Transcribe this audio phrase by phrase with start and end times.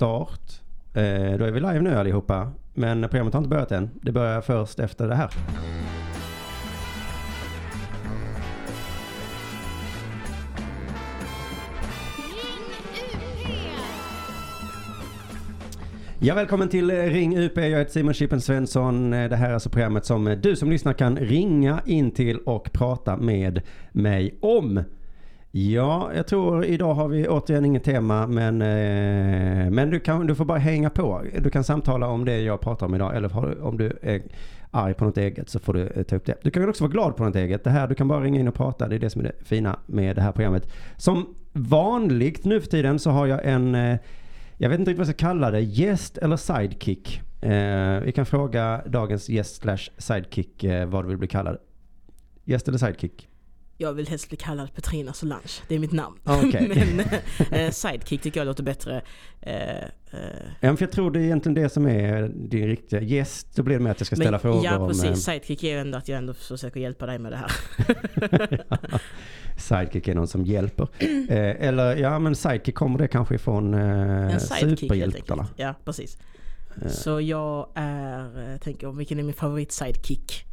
[0.00, 0.60] start.
[0.94, 2.52] Eh, då är vi live nu allihopa.
[2.74, 3.90] Men programmet har inte börjat än.
[4.02, 5.30] Det börjar först efter det här.
[16.18, 17.56] Ja, välkommen till Ring UP.
[17.56, 19.10] Jag heter Simon Chippen Svensson.
[19.10, 23.16] Det här är alltså programmet som du som lyssnar kan ringa in till och prata
[23.16, 23.62] med
[23.92, 24.84] mig om.
[25.52, 30.34] Ja, jag tror idag har vi återigen inget tema men, eh, men du, kan, du
[30.34, 31.22] får bara hänga på.
[31.38, 34.22] Du kan samtala om det jag pratar om idag eller om du är
[34.70, 36.34] arg på något eget så får du eh, ta upp det.
[36.42, 37.64] Du kan också vara glad på något eget.
[37.64, 38.88] Det här, du kan bara ringa in och prata.
[38.88, 40.72] Det är det som är det fina med det här programmet.
[40.96, 43.98] Som vanligt nu för tiden så har jag en, eh,
[44.56, 47.22] jag vet inte riktigt vad jag ska kalla det, gäst eller sidekick.
[47.42, 51.58] Eh, vi kan fråga dagens gäst slash sidekick eh, vad du vill bli kallad.
[52.44, 53.29] Gäst eller sidekick?
[53.80, 56.18] Jag vill helst bli kallad Petrina Solange, det är mitt namn.
[56.24, 56.68] Okay.
[56.94, 57.00] Men
[57.50, 59.02] eh, sidekick tycker jag låter bättre.
[59.40, 59.84] Eh, eh.
[60.60, 63.46] Ja, för jag tror det är egentligen det som är din riktiga gäst.
[63.54, 65.68] Då blir det med att jag ska ställa Men, frågor Ja precis, om, sidekick är
[65.68, 67.50] ju ändå att jag ändå försöker hjälpa dig med det här.
[69.58, 70.88] sidekick är någon som hjälper.
[71.28, 75.46] Eh, eller ja men sidekick kommer det kanske ifrån eh, superhjältarna.
[75.56, 76.18] Ja precis.
[76.88, 80.49] Så jag är, tänker vilken är min favorit sidekick?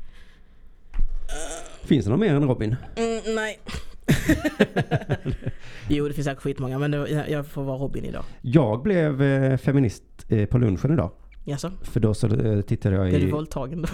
[1.84, 2.76] Finns det någon mer än Robin?
[2.96, 3.60] Mm, nej.
[5.90, 8.24] jo det finns säkert skitmånga men det, jag får vara Robin idag.
[8.42, 11.12] Jag blev eh, feminist eh, på lunchen idag.
[11.46, 11.72] Jaså?
[11.82, 13.10] För då så eh, tittade jag i...
[13.10, 13.88] Blev du våldtagen då?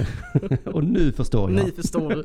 [0.71, 1.65] och nu förstår jag.
[1.65, 2.23] Nu förstår du.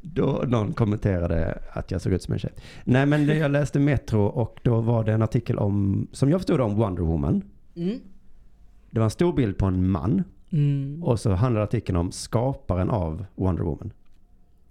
[0.00, 2.52] då någon kommenterade att jag såg ut som en tjej.
[2.84, 6.60] Nej men jag läste Metro och då var det en artikel om, som jag förstod
[6.60, 7.42] om Wonder Woman.
[7.76, 7.98] Mm.
[8.90, 10.24] Det var en stor bild på en man.
[10.52, 11.02] Mm.
[11.04, 13.92] Och så handlar artikeln om skaparen av Wonder Woman.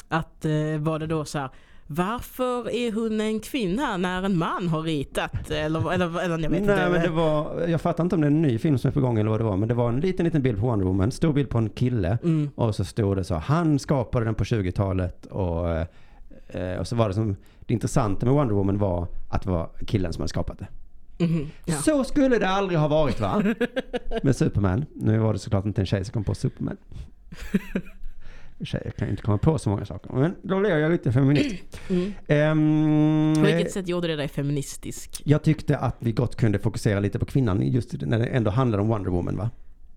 [0.08, 1.50] Att eh, var det då så här,
[1.88, 5.52] varför är hon en kvinna när en man har ritat?
[5.52, 6.90] Eller, eller, eller jag vet Nej inte.
[6.90, 9.02] men det var, jag fattar inte om det är en ny film som är på
[9.02, 9.58] gång eller vad det var.
[9.58, 11.12] Men det var en liten liten bild på Wonder Woman.
[11.12, 12.18] Stor bild på en kille.
[12.24, 12.50] Mm.
[12.56, 15.26] Och så stod det så, han skapade den på 20-talet.
[15.26, 15.70] Och,
[16.56, 19.70] eh, och så var det som, det intressanta med Wonder Woman var att det var
[19.86, 20.68] killen som hade skapat det.
[21.22, 21.74] Mhm, ja.
[21.76, 23.44] Så skulle det aldrig ha varit va?
[24.24, 24.86] Med Superman.
[24.96, 26.78] Nu var det såklart inte en tjej som kom på Superman.
[28.64, 30.14] Tjejer kan ju inte komma på så många saker.
[30.14, 31.80] Men då blev jag lite feminist.
[31.90, 32.14] Mm.
[32.28, 35.22] Ehm, På vilket sätt gjorde det dig feministisk?
[35.26, 38.80] jag tyckte att vi gott kunde fokusera lite på kvinnan just när det ändå handlar
[38.80, 39.50] om Wonder Woman va?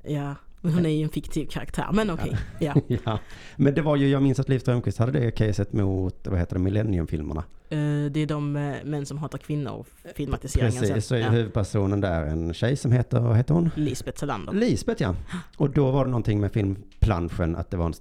[0.05, 0.35] Ja,
[0.73, 1.89] hon är ju en fiktiv karaktär.
[1.93, 2.75] Men okej, ja.
[3.05, 3.19] ja.
[3.57, 6.55] Men det var ju, jag minns att Liv Strömquist hade det caset mot, vad heter
[6.57, 7.45] det, Millennium-filmerna.
[7.71, 11.31] Eh, det är de eh, män som hatar kvinnor, filmatiseringen Precis, så är Ja.
[11.31, 13.71] huvudpersonen där en tjej som heter, vad heter hon?
[13.77, 14.53] Lisbeth Salander.
[14.53, 15.15] Lisbeth ja.
[15.57, 17.95] Och då var det någonting med filmplanschen att det var en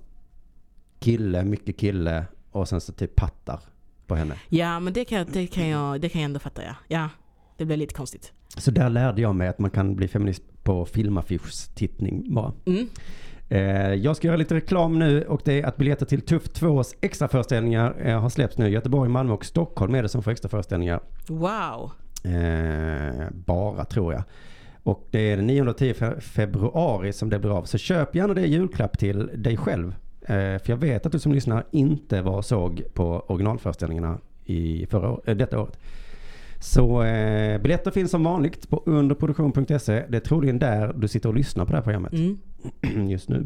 [1.00, 3.60] kille, mycket kille och sen så typ pattar
[4.08, 4.36] på henne.
[4.50, 6.76] Ja, men det kan, jag- det, kan jag, det kan jag ändå fatta ja.
[6.88, 7.10] Ja,
[7.58, 8.32] det blev lite konstigt.
[8.58, 12.54] Så där lärde jag mig att man kan bli feminist på filmaffischtittning bara.
[12.66, 12.88] Mm.
[13.50, 16.96] Eh, jag ska göra lite reklam nu och det är att biljetter till Tuff 2s
[17.02, 18.70] extraföreställningar eh, har släppts nu.
[18.70, 21.00] Göteborg, Malmö och Stockholm är det som får extraföreställningar.
[21.28, 21.92] Wow.
[22.34, 24.24] Eh, bara tror jag.
[24.84, 27.64] Och det är den 9 och 10 fe- februari som det blir av.
[27.64, 29.96] Så köp gärna det julklapp till dig själv.
[30.28, 35.34] För jag vet att du som lyssnar inte var och såg på originalföreställningarna i förra,
[35.34, 35.80] detta året.
[36.64, 40.06] Så eh, biljetter finns som vanligt på underproduktion.se.
[40.10, 42.40] Det är troligen där du sitter och lyssnar på det här programmet Mm.
[43.10, 43.46] just nu.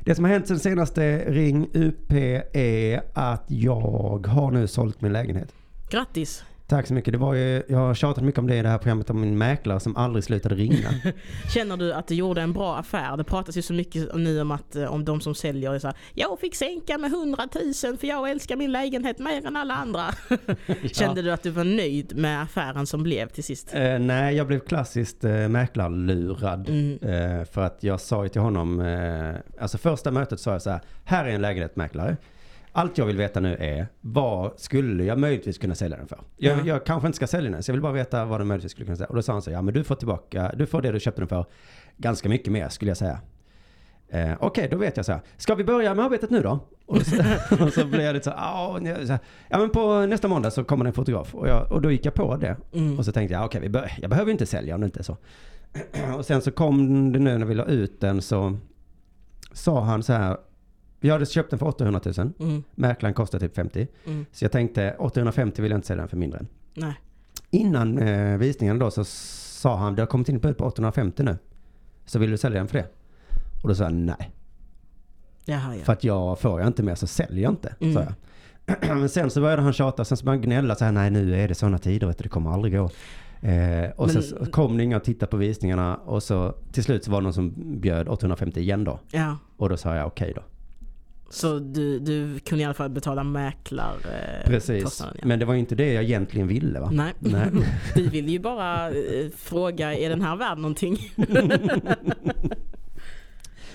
[0.00, 2.12] Det som har hänt sen senaste Ring UP
[2.52, 5.54] är att jag har nu sålt min lägenhet.
[5.90, 6.44] Grattis.
[6.68, 7.12] Tack så mycket.
[7.12, 9.38] Det var ju, jag har tjatat mycket om det i det här programmet om min
[9.38, 10.88] mäklare som aldrig slutade ringa.
[11.54, 13.16] Känner du att du gjorde en bra affär?
[13.16, 15.86] Det pratas ju så mycket nu om att eh, om de som säljer är så
[15.86, 17.48] här, Jag fick sänka med 100
[17.84, 20.04] 000 för jag älskar min lägenhet mer än alla andra.
[20.92, 23.74] Kände du att du var nöjd med affären som blev till sist?
[23.74, 26.68] Eh, nej, jag blev klassiskt eh, mäklarlurad.
[26.68, 26.98] Mm.
[27.02, 30.70] Eh, för att jag sa ju till honom, eh, alltså första mötet sa jag så
[30.70, 32.16] här, här är en lägenhetsmäklare.
[32.72, 36.18] Allt jag vill veta nu är, vad skulle jag möjligtvis kunna sälja den för?
[36.36, 36.62] Jag, Ja.
[36.66, 38.84] jag kanske inte ska sälja den, så jag vill bara veta vad den möjligtvis skulle
[38.84, 39.08] kunna sälja.
[39.08, 41.20] Och då sa han så ja men du får tillbaka, du får det du köpte
[41.20, 41.46] den för,
[41.96, 43.20] ganska mycket mer skulle jag säga.
[44.10, 45.20] Eh, Okej, då vet jag så här.
[45.36, 46.60] Ska vi börja med arbetet nu då?
[46.86, 47.16] Och så,
[47.64, 50.88] och så blev jag lite så, här, ja men på nästa måndag så kommer det
[50.88, 51.34] en fotograf.
[51.34, 52.56] Och, jag, och då gick jag på det.
[52.72, 52.98] Mm.
[52.98, 55.02] Och så tänkte jag, okej, vi bör, jag behöver inte sälja om det inte är
[55.02, 55.16] så.
[56.16, 58.56] och sen så kom det nu när vi la ut den så
[59.52, 60.36] sa han så här,
[61.00, 62.32] vi hade köpt den för 800 000.
[62.40, 62.62] Mm.
[62.74, 63.86] Mäklaren kostar typ 50.
[64.06, 64.26] Mm.
[64.32, 66.46] Så jag tänkte, 850 vill jag inte sälja den för mindre än.
[66.74, 66.94] Nej.
[67.50, 71.36] Innan eh, visningen då så sa han, det har kommit in på 850 nu.
[72.06, 72.86] Så vill du sälja den för det?
[73.62, 74.30] Och då sa jag nej.
[75.44, 75.84] Jaha, ja.
[75.84, 77.94] För att jag får jag inte mer så säljer jag inte, Mm.
[77.94, 78.12] sa jag.
[78.98, 81.34] Men sen så började han tjata, sen så började han gnälla så här, nej nu
[81.40, 82.90] är det sådana tider, vet du, det kommer aldrig gå.
[83.48, 87.04] Eh, och Men- så kom det inga och tittade på visningarna och så till slut
[87.04, 89.00] så var det någon som bjöd 850 igen då.
[89.10, 89.36] Ja.
[89.56, 90.42] Och då sa jag okej då.
[91.30, 94.84] Så du, du kunde i alla fall betala mäklar eh, Precis.
[94.84, 95.26] kostnaden, ja.
[95.26, 96.90] Men det var ju inte det jag egentligen ville va?
[96.92, 97.14] Nej.
[97.18, 97.50] Nej.
[97.94, 101.12] Du vill ju bara eh, fråga, är den här värd någonting?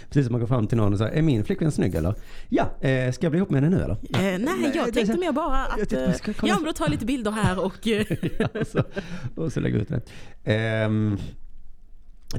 [0.09, 2.15] Precis som man går fram till någon och säger, är min flickvän snygg eller?
[2.49, 3.93] Ja, eh, ska jag bli ihop med henne nu eller?
[4.33, 5.93] Eh, nej, jag tänkte mer bara Jag att...
[5.93, 7.87] Eh, vi ska kolla- ja, men då tar jag lite bilder här och...
[7.87, 8.05] Eh,
[8.61, 8.83] och, så,
[9.35, 10.01] och så lägger jag ut det.
[10.53, 11.17] Ehm,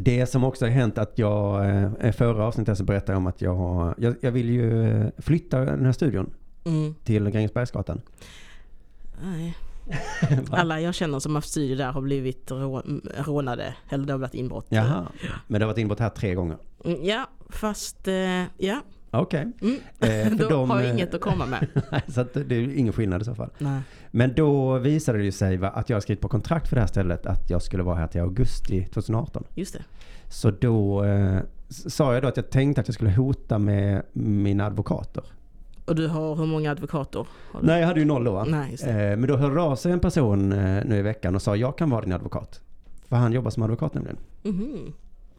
[0.00, 1.70] det som också har hänt att jag,
[2.00, 5.84] eh, förra avsnittet så berättade jag om att jag, jag, jag vill ju flytta den
[5.84, 6.30] här studion
[6.64, 8.00] mm, till Grängesbergsgatan.
[9.22, 9.56] nej.
[10.50, 12.82] Alla jag känner som har haft studier där har blivit rå,
[13.16, 13.74] rånade.
[13.88, 14.66] Eller det har blivit inbrott.
[14.68, 15.06] Jaha,
[15.46, 16.56] men det har varit inbrott här tre gånger.
[16.84, 18.08] Mm, ja, fast...
[18.08, 18.80] Eh, ja.
[19.20, 19.52] Okej.
[19.60, 19.76] Mm.
[20.00, 21.66] Eh, då de, har jag eh, inget att komma med.
[22.08, 23.50] så att det är ingen skillnad i så fall.
[23.58, 23.80] Nej.
[24.10, 26.80] Men då visade det ju sig va, att jag har skrivit på kontrakt för det
[26.80, 29.44] här stället att jag skulle vara här till augusti 2018.
[29.54, 29.82] Just det.
[30.28, 31.38] Så då eh,
[31.68, 35.24] sa jag då att jag tänkte att jag skulle hota med mina advokater.
[35.84, 37.26] Och du har hur många advokater?
[37.62, 38.44] Nej, jag hade ju noll då.
[38.48, 38.76] Nej.
[38.82, 41.78] Eh, men då hörde av sig en person eh, nu i veckan och sa jag
[41.78, 42.60] kan vara din advokat.
[43.08, 44.16] För han jobbar som advokat nämligen.
[44.42, 44.92] Mhm.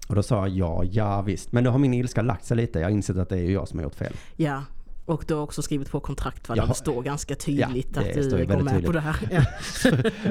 [0.07, 1.51] Och då sa jag ja visst.
[1.51, 2.79] Men då har min ilska lagt sig lite.
[2.79, 4.13] Jag har insett att det är jag som har gjort fel.
[4.35, 4.63] Ja.
[5.05, 6.55] Och du har också skrivit på kontrakt va?
[6.55, 8.93] Där det står ganska tydligt Ja, att du går med på tydligt.
[8.93, 9.15] det här.
[9.31, 9.43] Ja.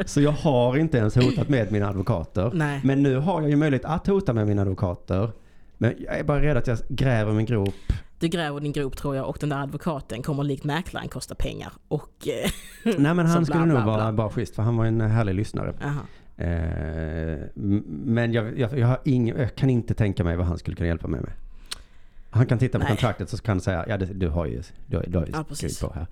[0.06, 2.50] Så jag har inte ens hotat med mina advokater.
[2.54, 2.80] Nej.
[2.84, 5.30] Men nu har jag ju möjlighet att hota med mina advokater.
[5.78, 7.74] Men jag är bara rädd att jag gräver min grop.
[8.18, 11.72] Du gräver din grop tror jag och den där advokaten kommer likt mäklaren kosta pengar.
[11.88, 12.28] Och...
[12.28, 12.50] Eh,
[12.98, 13.96] Nej men Så han bla, skulle bla, nog bla.
[13.96, 15.74] vara bara schysst för han var en härlig lyssnare.
[15.84, 16.00] aha.
[16.36, 20.76] Eh, men jag, jag, jag, har ing, jag kan inte tänka mig vad han skulle
[20.76, 21.30] kunna hjälpa mig med.
[22.30, 22.88] Han kan titta på Nej.
[22.88, 25.32] kontraktet så kan han säga, ja det, du har ju, du, har- du har ju
[25.32, 26.06] Ja, på här.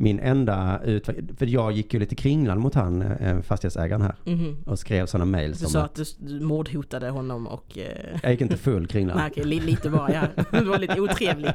[0.00, 4.14] Min enda utväg, för jag gick ju lite kringlan mot han, eh, fastighetsägaren här.
[4.24, 4.56] Mhm.
[4.66, 7.78] Och skrev sådana mejl Du som sa att, att du, mordhotade honom och...
[7.78, 9.16] Eh, jag gick inte full kringlan.
[9.16, 10.22] nej, okej, li, lite bara, ja.
[10.58, 11.50] Du var lite otrevlig.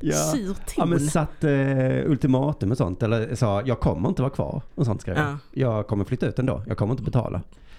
[0.00, 0.14] Ja.
[0.14, 0.90] sur Ja ton.
[0.90, 3.02] men satt eh, ultimatum och sånt.
[3.02, 4.62] Eller sa jag kommer inte vara kvar.
[4.74, 5.26] Och sånt skrev jag.
[5.26, 5.38] Ja.
[5.52, 6.62] Jag kommer flytta ut ändå.
[6.66, 7.42] Jag kommer inte betala.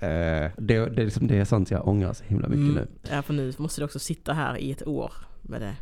[0.00, 2.74] eh, det, det, är liksom, det är sånt jag ångrar så himla mycket Mm.
[2.74, 2.86] nu.
[3.10, 5.12] Ja, för nu måste du också sitta här i ett år
[5.42, 5.74] med det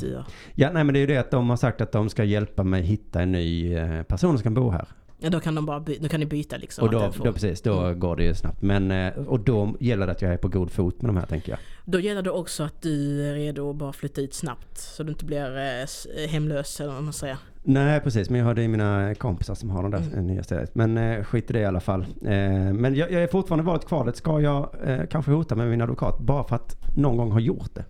[0.00, 0.24] gör.
[0.54, 2.62] Ja nej men det är ju det att de har sagt att de ska hjälpa
[2.64, 4.86] mig hitta en ny eh, person som kan bo här.
[5.18, 6.84] Ja, då kan de bara by- då kan ni byta liksom.
[6.84, 8.00] och då, får- då precis, då Mm.
[8.00, 8.62] går det ju snabbt.
[8.62, 11.26] Men, eh, och då gäller det att jag är på god fot med de här
[11.26, 11.58] tänker jag.
[11.84, 14.78] Då gäller det också att du är redo att bara flytta ut snabbt.
[14.78, 17.36] Så du inte blir eh, hemlös eller vad man säger.
[17.66, 20.26] Nej precis, men jag hörde ju mina kompisar som har de där Mm.
[20.26, 20.74] nya stället.
[20.74, 22.00] Men eh, skit i det i alla fall.
[22.00, 22.28] Eh,
[22.72, 24.16] men jag, jag är fortfarande varit kvalet.
[24.16, 27.74] Ska jag eh, kanske hota med min advokat bara för att någon gång ha gjort
[27.74, 27.84] det?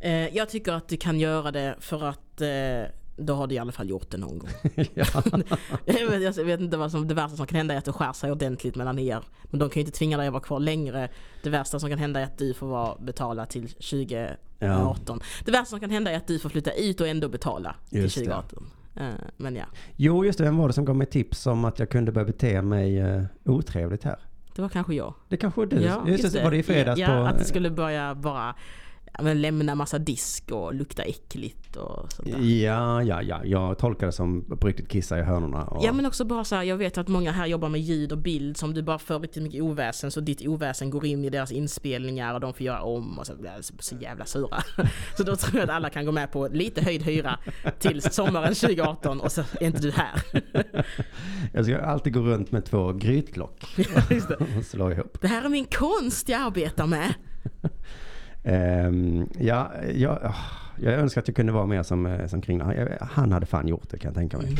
[0.00, 3.58] Eh, jag tycker att du kan göra det för att eh, då har du i
[3.58, 4.48] alla fall gjort det någon gång.
[4.94, 5.04] ja.
[5.84, 7.92] jag, vet, jag vet inte vad som, det värsta som kan hända är att det
[7.92, 9.22] skär sig ordentligt mellan er.
[9.44, 11.08] Men de kan ju inte tvinga dig att vara kvar längre.
[11.42, 15.20] Det värsta som kan hända är att du får vara, betala till 2018.
[15.44, 18.14] Det värsta som kan hända är att du får flytta ut och ändå betala Just
[18.16, 18.34] till det.
[18.34, 18.70] 2018.
[18.96, 19.64] Eh, men ja,
[19.96, 22.24] Jo just det, vem var det som gav mig tips om att jag kunde börja
[22.24, 24.18] bete mig eh, otrevligt här?
[24.56, 25.14] det var kanske jag.
[25.28, 26.10] Det kanske var du?
[26.10, 26.44] just det.
[26.44, 27.12] Var det i fredags ja, på...
[27.12, 28.54] att det skulle börja bara ja,
[29.22, 32.38] men lämna massa disk och lukta äckligt och sånt där.
[32.38, 33.44] Ja, ja, ja.
[33.44, 35.64] Jag tolkar det som på riktigt kissa i hörnorna.
[35.64, 35.84] Och...
[35.84, 38.18] Ja men också bara så här, jag vet att många här jobbar med ljud och
[38.18, 41.52] bild som du bara för riktigt mycket oväsen så ditt oväsen går in i deras
[41.52, 44.62] inspelningar och de får göra om och så blir de så, jävla sura.
[45.16, 47.38] Så då tror jag att alla kan gå med på lite höjd hyra
[47.78, 50.22] till sommaren 2018 och så är inte du här.
[51.52, 53.64] Jag ska alltid gå runt med två grytlock
[54.58, 55.18] och slå ihop.
[55.20, 57.14] det här är min konst jag arbetar med.
[58.46, 60.34] Ehm, ja, jag, ah,
[60.82, 62.74] jag önskar att jag kunde vara mer som, eh, som Kringlan.
[62.76, 64.56] Jag- Han hade fan gjort det kan jag tänka mig.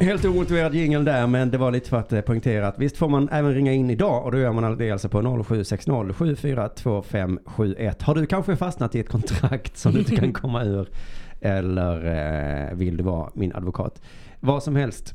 [0.00, 3.08] Helt omotiverad jingel där men det var lite för att eh, poängtera att visst får
[3.08, 8.02] man även ringa in idag och då gör man det alltså på 0760 742571.
[8.02, 10.88] Har du kanske fastnat i ett kontrakt som du inte kan komma ur
[11.40, 12.06] eller
[12.70, 14.00] eh, vill du vara min advokat?
[14.46, 15.14] Vad som helst.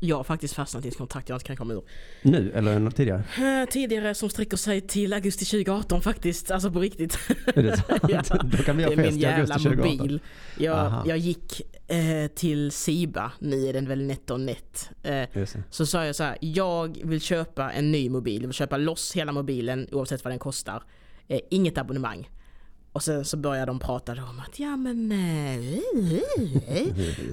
[0.00, 1.82] Jag har faktiskt fastnat i ett kontrakt jag inte kan komma ur.
[2.22, 3.24] Nu eller tidigare?
[3.62, 7.18] Eh, Tidigare som sträcker sig till augusti 2018 faktiskt, alltså på riktigt.
[7.46, 8.02] Är det sant?
[8.08, 9.96] Ja, Då kan vi ha fest i augusti 2018.
[9.96, 10.20] mobil.
[10.58, 11.02] Jag, Aha.
[11.06, 14.90] jag gick eh, till Siba, nu är den väl NetOnNet.
[15.02, 15.62] Eh, Just det.
[15.70, 19.12] så sa jag så här, jag vill köpa en ny mobil, jag vill köpa loss
[19.16, 20.82] hela mobilen oavsett vad den kostar.
[21.28, 22.28] Eh, inget abonnemang.
[22.92, 25.12] Och sen så började de prata om att ja men...
[25.12, 25.82] Eh,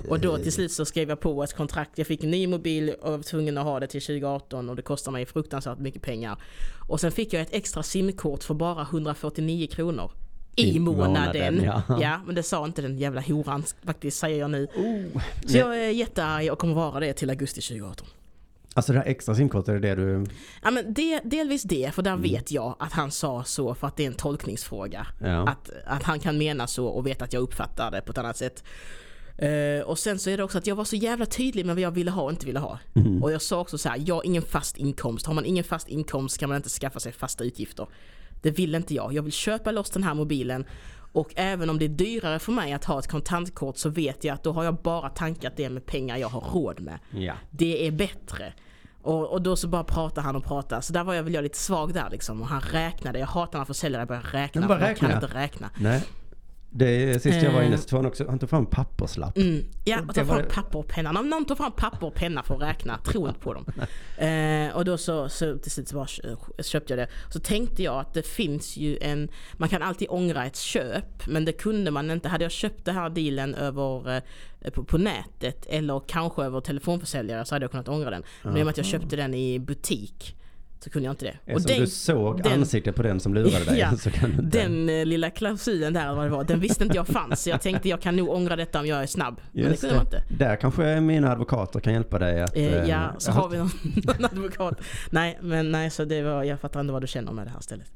[0.10, 1.98] och då till slut så skrev jag på ett kontrakt.
[1.98, 4.82] Jag fick en ny mobil och var tvungen att ha det till 2018 och det
[4.82, 6.42] kostar mig fruktansvärt mycket pengar.
[6.88, 10.12] Och sen fick jag ett extra simkort för bara 149 kronor.
[10.56, 11.62] i månaden.
[11.64, 11.82] ja.
[12.02, 14.68] Ja, men det sa inte den jävla horan faktiskt, säger jag nu.
[14.76, 15.22] Oh.
[15.46, 18.08] Så jag är jättearg och kommer vara det till augusti 2018.
[18.80, 20.26] Alltså det här extra simkortet, är det du...
[20.64, 22.22] Ja, men det, delvis det, för där Mm.
[22.24, 25.08] vet jag att han sa så för att det är en tolkningsfråga.
[25.22, 25.48] Ja.
[25.48, 28.38] Att, att han kan mena så och vet att jag uppfattar det på ett annat
[28.38, 28.64] sätt.
[29.38, 31.82] Eh, och sen så är det också att jag var så jävla tydlig med vad
[31.82, 32.80] jag ville ha och inte ville ha.
[32.96, 33.24] Mm.
[33.24, 35.26] Och jag sa också så här, jag har ingen fast inkomst.
[35.26, 37.88] Har man ingen fast inkomst kan man inte skaffa sig fasta utgifter.
[38.42, 39.14] Det vill inte jag.
[39.14, 40.66] Jag vill köpa loss den här mobilen.
[41.12, 44.34] Och även om det är dyrare för mig att ha ett kontantkort så vet jag
[44.34, 47.00] att då har jag bara tankat det med pengar jag har råd med.
[47.12, 47.34] Ja.
[47.52, 48.54] Det är bättre.
[49.02, 50.82] Och, och då så bara pratar han och pratar.
[50.82, 52.42] Så där var jag väl jag lite svag där liksom.
[52.42, 53.20] Och han räknade.
[53.20, 54.62] Jag hatar när försäljare börjar räkna.
[54.62, 55.26] Men bara man kan räkna.
[55.26, 55.70] inte räkna.
[55.78, 56.04] Nej.
[56.72, 59.38] Det är, sist jag var inne så tog han också, han tog fram papperslapp.
[59.38, 59.64] Mm.
[59.86, 61.20] Ja, Och var fram papper och penna.
[61.20, 63.66] Om någon tar fram papper och penna för att räkna, tro inte på dem.
[64.18, 67.08] Eh, och då så, så till slut så bara kö- köpte jag det.
[67.30, 71.46] Så tänkte jag att det finns ju en, man kan alltid ångra ett köp, men
[71.46, 72.30] det kunde man inte.
[72.30, 74.22] Hade jag köpt den här dealen över,
[74.62, 78.24] eh, på, på nätet eller kanske över telefonförsäljare så hade jag kunnat ångra den.
[78.44, 80.36] Men i och med att jag köpte den i butik
[80.80, 81.38] så kunde jag inte det.
[81.46, 84.60] Eftersom du såg den- ansiktet på den som lurade dig Ja, så kan du inte...
[84.60, 87.42] Den eh, lilla klausulen där, vad det var, den visste inte jag fanns.
[87.42, 89.42] Så jag tänkte jag kan nog ångra detta om jag är snabb.
[89.52, 90.24] Men det Just kunde man inte.
[90.38, 92.58] Där kanske mina advokater kan hjälpa dig att...
[92.58, 93.70] Eh, eh, ja, så har vi någon,
[94.04, 94.82] någon advokat.
[95.10, 97.60] Nej, men nej, så det var, jag fattar ändå vad du känner med det här
[97.62, 97.92] stället.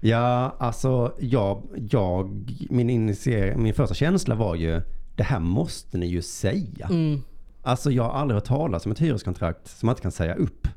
[0.00, 4.82] Ja, alltså jag, jag min, initier, min första känsla var ju
[5.16, 6.86] det här måste ni ju säga.
[6.90, 7.22] Mm.
[7.62, 10.68] Alltså jag har aldrig hört talas om ett hyreskontrakt som man inte kan säga upp.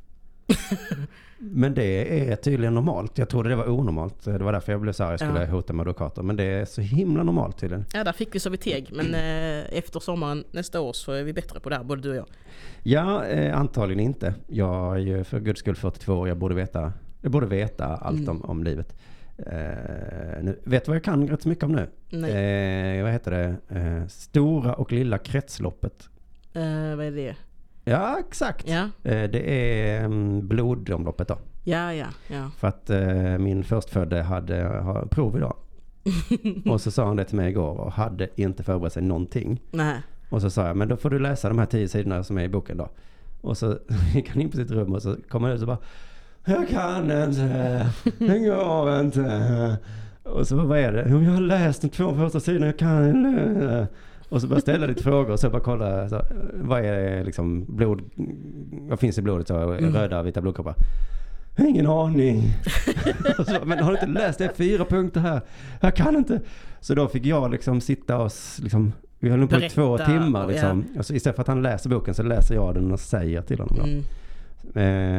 [1.38, 3.18] Men det är tydligen normalt.
[3.18, 4.24] Jag trodde det var onormalt.
[4.26, 5.46] Det var därför jag blev så här, jag skulle Ja.
[5.52, 6.22] hota med advokater.
[6.24, 7.86] Men det är så himla normalt tydligen.
[7.94, 8.90] Ja, där fick vi så vi teg.
[8.94, 12.10] Men eh, efter sommaren nästa år så är vi bättre på det här, både du
[12.10, 12.26] och jag.
[12.84, 14.34] Ja, eh, antagligen inte.
[14.48, 16.28] Jag är ju för guds skull 42 år.
[16.28, 18.30] Jag borde veta, jag borde veta allt Mm.
[18.30, 18.96] om, om livet.
[19.38, 21.88] Eh, nu, vet du vad jag kan rätt så mycket om nu?
[22.10, 22.98] Nej.
[22.98, 23.76] Eh, vad heter det?
[23.80, 26.10] Eh, stora och lilla kretsloppet.
[26.54, 27.36] Eh, vad är det?
[27.88, 28.70] Ja, exakt.
[28.70, 31.38] Ja, Eh, det är mm, blodomloppet då.
[31.64, 32.06] ja, ja.
[32.28, 32.50] ja.
[32.58, 35.56] För att eh, min förstfödde hade prov idag.
[36.66, 39.62] och så sa han det till mig igår och hade inte förberett sig någonting.
[39.72, 39.98] Nej.
[40.30, 42.44] Och så sa jag, men då får du läsa de här tio sidorna som är
[42.44, 42.90] i boken då.
[43.42, 43.78] Och så
[44.16, 45.78] gick han in på sitt rum och så kom han ut och bara
[46.46, 47.90] Jag kan inte,
[48.20, 49.78] det går inte.
[50.24, 51.06] Och så bara, vad är det?
[51.10, 53.88] Jo, jag har läst de två första sidorna, jag kan inte.
[54.36, 56.22] Och så jag ställa lite frågor och så bara kolla, så,
[56.54, 58.02] vad är liksom blod,
[58.72, 59.48] vad finns i blodet?
[59.48, 60.76] Så, Röda, vita blodkroppar.
[61.58, 62.44] Ingen aning.
[63.40, 64.52] Och så, men har du inte läst det?
[64.56, 65.42] Fyra punkter här.
[65.82, 66.42] Jag kan inte.
[66.80, 70.44] Så då fick jag liksom sitta och liksom, vi höll nog på i två timmar
[70.44, 70.86] och- liksom.
[70.98, 73.60] Och så istället för att han läser boken så läser jag den och säger till
[73.60, 73.76] honom.
[73.78, 73.84] Då.
[73.84, 74.04] Mm.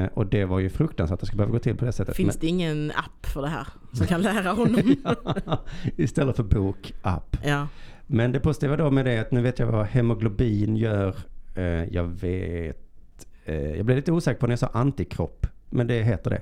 [0.04, 2.16] Eh, och det var ju fruktansvärt att det skulle behöva gå till på det sättet.
[2.16, 4.96] Finns det ingen app för det här som kan lära honom?
[5.04, 5.56] Men,
[5.96, 7.37] istället för bok, app.
[7.44, 7.66] ja.
[8.06, 11.16] Men det positiva då med det är att nu vet jag vad hemoglobin gör.
[11.54, 15.46] Eh, jag vet, eh, jag blev lite osäker på när jag sa antikropp.
[15.70, 16.40] Men det heter det.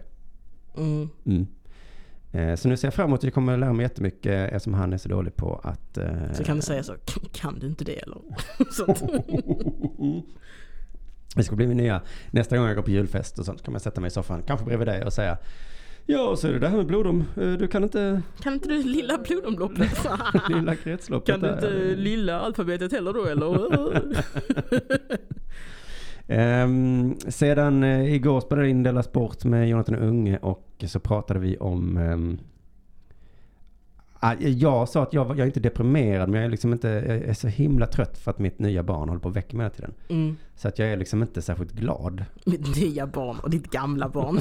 [0.81, 1.09] Mm.
[1.27, 1.47] Mm.
[2.33, 4.93] Eh, Så nu ser jag fram emot att jag kommer lära mig jättemycket eftersom han
[4.93, 5.99] är så dålig på att...
[6.37, 6.95] Så kan du säga så,
[7.33, 8.19] "Kan- du inte det eller?
[8.73, 9.03] Sånt.
[11.37, 13.73] Det ska bli min nya, nästa gång jag går på julfest och sånt så kan
[13.73, 15.39] man sätta mig i soffan, kanske bredvid dig och säga
[16.07, 17.25] Ja, så är det det här med blodom.
[17.37, 20.07] Eh, Du kan inte Kan inte du lilla blodomloppet?
[20.49, 21.55] lilla kretsloppet kan du där.
[21.55, 24.17] inte lilla alfabetet heller då eller?
[26.29, 31.41] Ehm, sedan eh, igår spelade jag in Della Sport med Jonathan Unge och så pratade
[31.41, 32.39] vi om ah,
[34.39, 37.35] jag sa att jag, jag är inte deprimerad men jag är liksom inte, jag är
[37.35, 39.95] så himla trött för att mitt nya barn håller på att väcka mig hela tiden.
[40.09, 40.37] Mm.
[40.57, 42.25] Så att jag är liksom inte särskilt glad.
[42.47, 44.41] Mitt nya barn och ditt gamla barn.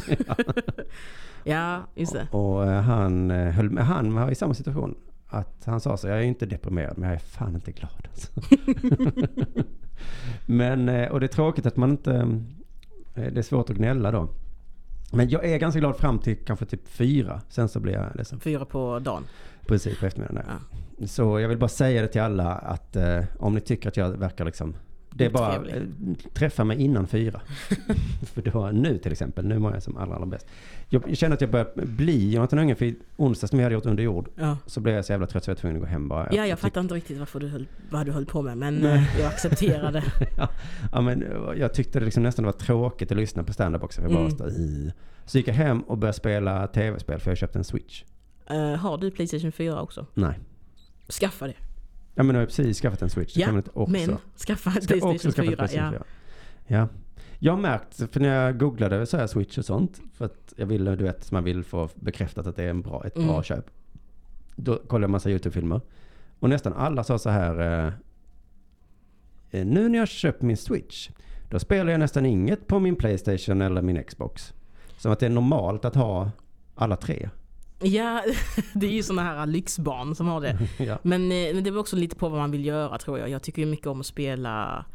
[1.44, 2.28] ja, just det.
[2.32, 4.96] Och eh, han eh, höll han var i samma situation.
[5.28, 7.92] Att han sa så, jag är inte deprimerad men jag är fan inte glad.
[8.14, 8.32] Alltså.
[10.46, 12.42] men, eh, och det är tråkigt att man inte,
[13.14, 14.30] det är svårt att gnälla då.
[15.14, 17.42] Men jag är ganska glad fram till kanske typ fyra.
[17.50, 18.40] Sen så blir jag ledsen.
[18.40, 19.24] Fyra på dagen.
[19.68, 20.44] Precis på eftermiddagen
[20.98, 21.08] där.
[21.08, 24.10] Så jag vill bara säga det till alla att eh, om ni tycker att jag
[24.10, 24.76] verkar liksom
[25.16, 25.82] det är bara eh,
[26.34, 27.42] träffa mig innan fyra.
[28.34, 30.48] för då, nu till exempel, nu mår jag som allra, allra bäst.
[30.90, 33.76] Jag, jag känner att jag börjar bli Jonathan Unge, för i onsdags när vi hade
[33.76, 34.58] gjort under jord Ja.
[34.66, 36.30] så blev jag så jävla trött så jag var tvungen att gå hem bara.
[36.32, 38.96] Ja, jag fattar inte riktigt varför du höll, vad du höll på med, men Nej.
[38.98, 40.04] eh, jag accepterade.
[40.92, 44.02] ja, men eh, jag tyckte det liksom nästan var tråkigt att lyssna på stand-up också.
[44.02, 44.92] För jag bara Mm.
[45.26, 48.04] så gick jag hem och började spela tv-spel för jag köpte en switch.
[48.50, 50.06] Eh, har du Playstation 4 också?
[50.14, 50.40] Nej.
[51.20, 51.54] Skaffa det.
[52.16, 53.38] Ja men nu har jag precis skaffat en switch.
[53.38, 53.92] Ja, också.
[53.92, 55.56] Men skaffa en också Playstation skaffa 4.
[55.56, 56.00] Playstation Ja.
[56.00, 56.04] 4.
[56.68, 56.88] Ja.
[57.40, 60.66] Jag har märkt, för när jag googlade så här Switch och sånt, för att jag
[60.66, 63.44] ville, du vet, man vill få bekräftat att det är en bra, ett bra Mm.
[63.44, 63.66] köp.
[64.56, 65.82] Då kollade jag massa YouTube-filmer.
[66.40, 67.60] Och nästan alla sa så här.
[67.88, 67.94] eh,
[69.52, 71.10] eh, nu när jag köpt min Switch.
[71.50, 74.54] Då spelar jag nästan inget på min Playstation eller min Xbox.
[74.98, 76.32] Som att det är normalt att ha
[76.76, 77.30] alla tre.
[77.84, 78.24] Ja,
[78.74, 80.58] det är ju såna här lyxbarn som har det.
[80.84, 80.98] ja.
[81.04, 83.30] Men, eh, men det beror också lite på vad man vill göra tror jag.
[83.30, 84.86] Jag tycker ju mycket om att spela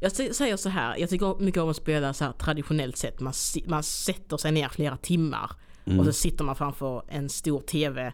[0.00, 3.20] jag sä- säger så här, jag tycker mycket om att spela så här traditionellt sätt.
[3.20, 3.32] Man,
[3.66, 5.50] man sätter sig ner flera timmar
[5.84, 5.98] Mm.
[5.98, 8.12] och så sitter man framför en stor TV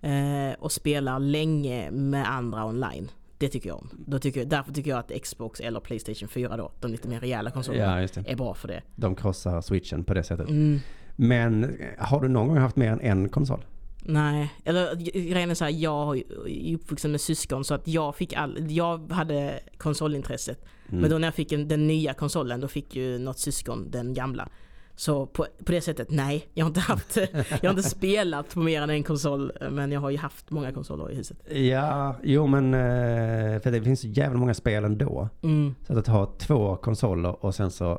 [0.00, 3.10] eh, och spelar länge med andra online.
[3.38, 3.88] Det tycker jag om.
[4.06, 7.20] Då tycker jag, därför tycker jag att Xbox eller Playstation 4 då, de lite mer
[7.20, 8.82] rejäla konsolerna, ja, är bra för det.
[8.96, 10.48] De krossar switchen på det sättet.
[10.48, 10.80] Mm.
[11.16, 13.64] Men eh, har du någon gång haft mer än en konsol?
[14.08, 14.94] Nej, eller
[15.30, 19.12] grejen är så här, jag är uppvuxen med syskon så att jag fick all, jag
[19.12, 20.64] hade konsolintresset.
[20.88, 21.00] Mm.
[21.00, 24.14] Men då när jag fick en, den nya konsolen då fick ju något syskon den
[24.14, 24.48] gamla.
[24.96, 26.48] Så på, på det sättet, nej.
[26.54, 27.16] Jag har, inte haft,
[27.62, 29.52] jag har inte spelat på mer än en konsol.
[29.70, 31.38] Men jag har ju haft många konsoler i huset.
[31.50, 35.28] Ja, jo men eh, för det finns så jävla många spel ändå.
[35.42, 35.74] Mm.
[35.86, 37.98] Så att ha två konsoler och sen så,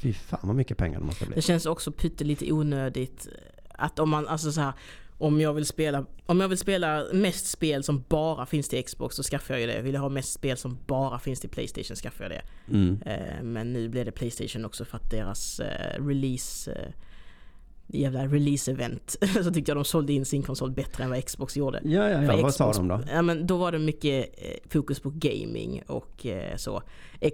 [0.00, 1.34] fy fan vad mycket pengar det måste bli.
[1.34, 3.28] Det känns också pyttelite onödigt
[3.68, 4.72] att om man, alltså så här,
[5.18, 9.16] om jag vill spela, om jag vill spela mest spel som bara finns till Xbox
[9.16, 9.82] så skaffar jag ju det.
[9.82, 12.42] Vill jag ha mest spel som bara finns till Playstation skaffar jag det.
[12.70, 13.02] Mm.
[13.06, 16.92] Eh, men nu blev det Playstation också för att deras eh, release
[17.92, 21.56] eh, jävla release-event så tyckte jag de sålde in sin konsol bättre än vad Xbox
[21.56, 21.80] gjorde.
[21.84, 22.42] Ja, ja, För ja.
[22.42, 23.00] Vad sa de då?
[23.12, 26.82] Ja, men då var det mycket eh, fokus på gaming och eh, så.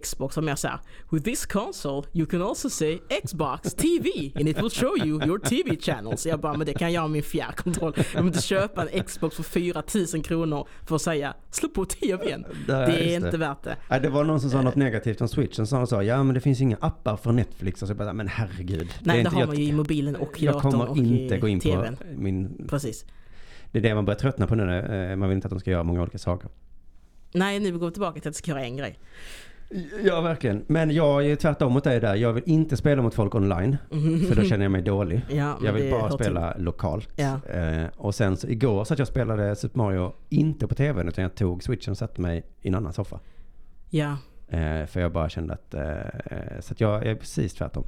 [0.03, 0.79] Xbox var mer såhär
[1.11, 5.39] With this console you can also say Xbox TV and it will show you your
[5.39, 6.27] TV channels.
[6.27, 7.93] Jag bara, men det kan jag göra med min fjärrkontroll.
[7.97, 12.45] Jag vill inte köpa en Xbox för 4000 kronor för att säga slå på TVn.
[12.67, 13.77] Det är inte värt det.
[13.91, 15.67] Nej, det var någon som sa något negativt om switchen.
[15.71, 17.83] De sa, ja men det finns inga appar för Netflix.
[17.83, 18.89] Och så bara, men herregud.
[19.01, 21.61] Nej, det inte, har jag, man ju i mobilen och jag kommer inte gå in
[21.61, 21.97] TVn.
[21.97, 22.67] på min...
[22.69, 23.05] Precis.
[23.73, 24.65] Det är det man börjar tröttna på nu.
[24.65, 26.51] när, eh, Man vill inte att de ska göra många olika saker.
[27.33, 28.99] Nej, nu går vi tillbaka till att jag ska göra en grej.
[30.05, 30.65] Ja, verkligen.
[30.67, 32.15] Men jag är tvärtom mot dig där.
[32.15, 33.77] Jag vill inte spela mot folk online.
[34.29, 35.21] För då känner jag mig dålig.
[35.31, 36.25] Ja, Jag vill det bara hör till.
[36.25, 37.09] spela lokalt.
[37.17, 37.41] Ja.
[37.53, 41.23] Eh, och sen så igår så att jag spelade Super Mario inte på tvn utan
[41.23, 43.21] jag tog switchen och satte mig i en annan soffa.
[43.91, 44.17] Ja,
[44.49, 45.75] Eh, för jag bara kände att...
[45.75, 47.85] Eh, så att jag är precis tvärtom.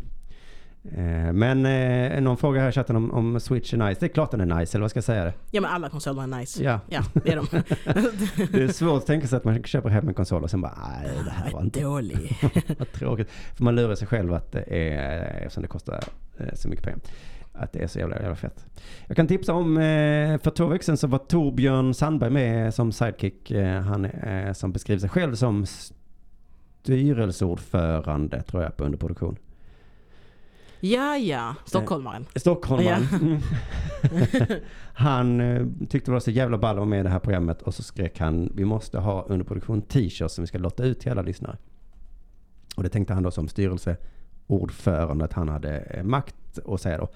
[0.84, 4.00] Eh, men eh, någon fråga här i chatten om, om Switch är nice.
[4.00, 5.32] Det är klart den är nice, eller vad ska jag säga det?
[5.50, 6.64] ja men alla konsoler är nice.
[6.64, 6.80] Ja.
[6.88, 7.46] Ja, det är de.
[8.52, 10.78] Det är svårt att tänka sig att man köper hem en konsol och sen bara
[10.88, 12.38] nej det här var inte Dålig.
[12.78, 13.30] vad tråkigt.
[13.30, 16.00] För man lurar sig själv att det är, eftersom det kostar
[16.38, 17.00] eh, så mycket pengar.
[17.52, 18.66] Att det är så jävla, jävla fett.
[19.06, 22.92] Jag kan tipsa om, eh, för två veckor sedan så var Torbjörn Sandberg med som
[22.92, 23.52] sidekick.
[23.84, 24.08] Han
[24.54, 25.66] som beskriver sig själv som
[26.82, 29.36] styrelseordförande tror jag på underproduktion.
[30.80, 31.54] Ja, ja.
[31.64, 32.26] Stockholmaren.
[32.36, 33.06] Stockholmaren.
[33.20, 33.40] Mm.
[34.94, 37.62] han eh, tyckte det var så jävla ball att vara med i det här programmet
[37.62, 41.12] och så skrek han vi måste ha underproduktion t-shirts som vi ska lotta ut till
[41.12, 41.56] alla lyssnare.
[42.76, 47.08] Och det tänkte han då som styrelseordförande att han hade eh, makt att säga då.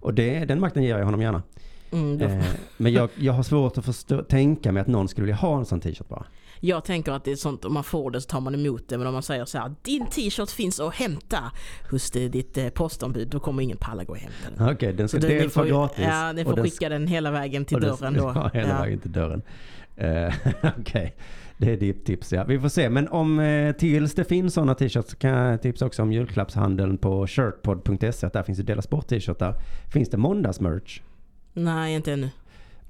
[0.00, 1.42] Och det, den makten ger jag honom gärna.
[1.92, 2.44] Mm, Eh,
[2.76, 5.64] men jag, jag har svårt att förstå, tänka mig att någon skulle vilja ha en
[5.64, 6.26] sån t-shirt bara.
[6.60, 8.98] Jag tänker att det är sånt, om man får det så tar man emot det.
[8.98, 11.38] Men om man säger så här, din t-shirt finns att hämta
[11.90, 13.28] hos det, ditt eh, postombud.
[13.28, 14.74] Då kommer ingen palla gå och hämta den.
[14.74, 16.04] Okej, den ska dels får, vara gratis.
[16.08, 18.32] Ja, ni får den skicka den hela vägen till dörren då.
[18.34, 18.80] Ja, hela Ja.
[18.82, 19.42] vägen till dörren.
[19.96, 20.34] Eh,
[20.78, 21.14] Okej,
[21.58, 22.44] det är ditt tips ja.
[22.44, 22.90] Vi får se.
[22.90, 26.98] Men om eh, tills det finns sådana t-shirts så kan jag tipsa också om julklappshandeln
[26.98, 28.28] på shirtpod.se.
[28.28, 29.54] Där finns det Dela Sport t-shirtar.
[29.92, 31.02] Finns det måndagsmerch?
[31.52, 32.30] Nej, inte ännu.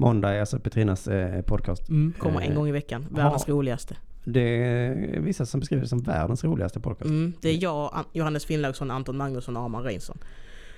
[0.01, 1.89] Måndag är alltså Petrinas eh, podcast.
[1.89, 3.07] Mm, kommer en Eh, gång i veckan.
[3.11, 3.97] Världens roligaste.
[4.25, 7.09] Det är vissa som beskriver det som världens roligaste podcast.
[7.11, 10.19] Mm, det är jag, An- Johannes Finnlaugsson, Anton Magnusson och Arman Reinsson.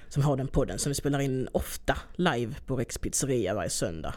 [0.09, 4.14] Som har den podden som vi spelar in ofta live på Rex pizzeria varje söndag.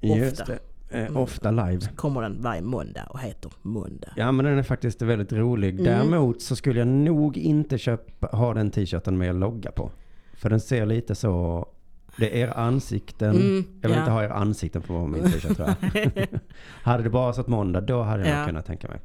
[0.00, 0.52] Just ofta.
[0.52, 0.58] det.
[0.98, 1.80] Eh, ofta live.
[1.96, 4.12] Kommer den varje måndag och heter Måndag.
[4.16, 5.70] Ja men den är faktiskt väldigt rolig.
[5.80, 5.84] Mm.
[5.84, 9.90] Däremot så skulle jag nog inte köpa, ha den t-shirten med logga på.
[10.34, 11.66] För den ser lite så,
[12.16, 13.30] det är era ansikten.
[13.36, 14.02] Mm, jag vill ja.
[14.02, 16.26] inte ha era ansikten på min t-shirt tror jag.
[16.82, 18.46] hade det bara stått måndag då hade jag Ja.
[18.46, 19.00] kunnat tänka mig.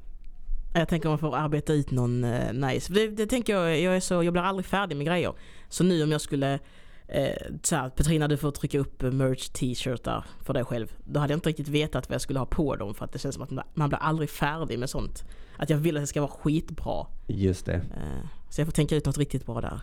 [0.74, 2.93] Jag tänker man får arbeta ut någon eh, nice.
[2.93, 5.34] Det, det tänker jag, jag är så, jag blir aldrig färdig med grejer.
[5.70, 6.60] Så nu om jag skulle
[7.08, 7.30] eh,
[7.63, 10.93] så här, Petrina du får trycka upp merch t-shirtar för dig själv.
[11.06, 13.20] Då hade jag inte riktigt vetat vad jag skulle ha på dem för att det
[13.20, 15.24] känns som att man, man blir aldrig färdig med sånt.
[15.58, 17.06] Att jag vill att det ska vara skitbra.
[17.28, 17.74] Just det.
[17.76, 19.80] Eh, så jag får tänka ut något riktigt bra där.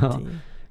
[0.00, 0.20] Ja,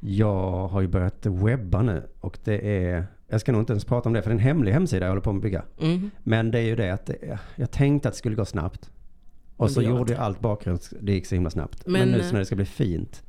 [0.04, 4.10] jag har ju börjat webba nu och det är, jag ska nog inte ens prata
[4.10, 5.64] om det för det är en hemlig hemsida jag håller på att bygga.
[5.82, 6.12] Mm.
[6.24, 8.92] Men det är ju det att det, jag tänkte att det skulle gå snabbt.
[9.58, 11.84] Och så gjorde jag allt bakgrunds, det gick så himla snabbt.
[11.86, 13.24] Men, Men, nu eh, så när det ska bli fint.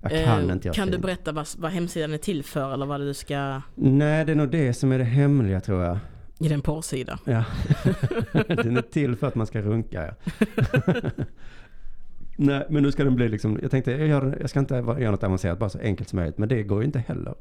[0.00, 1.02] Jag kan Eh, inte göra Kan du fint.
[1.02, 3.60] berätta vad, vad hemsidan är till för eller vad du ska...
[3.74, 5.98] Nej, det är nog det som är det hemliga tror jag.
[6.38, 7.18] I den porrsida.
[7.24, 7.44] Ja.
[8.46, 10.04] den är till för att man ska runka.
[10.04, 10.34] Ja.
[12.46, 15.10] Nej, men nu ska den bli liksom, jag tänkte jag, gör, jag ska inte göra
[15.10, 16.38] något avancerat, bara så enkelt som möjligt.
[16.38, 17.34] Men det går ju inte heller.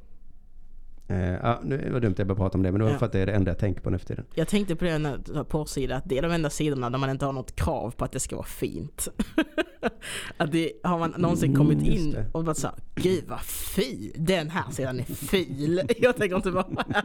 [1.08, 2.92] Eh, ja, nu var det dumt att jag började prata om det, men det var
[2.92, 2.98] Ja.
[2.98, 4.26] för att det är det enda jag tänker på nu för tiden.
[4.36, 7.10] Jag tänkte på det när jag porrsida, att det är de enda sidorna där man
[7.10, 9.08] inte har något krav på att det ska vara fint.
[10.38, 12.26] att det, har man någonsin kommit Mm, just in det.
[12.32, 15.82] och bara såhär, gud vad ful, den här sidan är ful.
[15.98, 17.04] jag tänker inte vara här.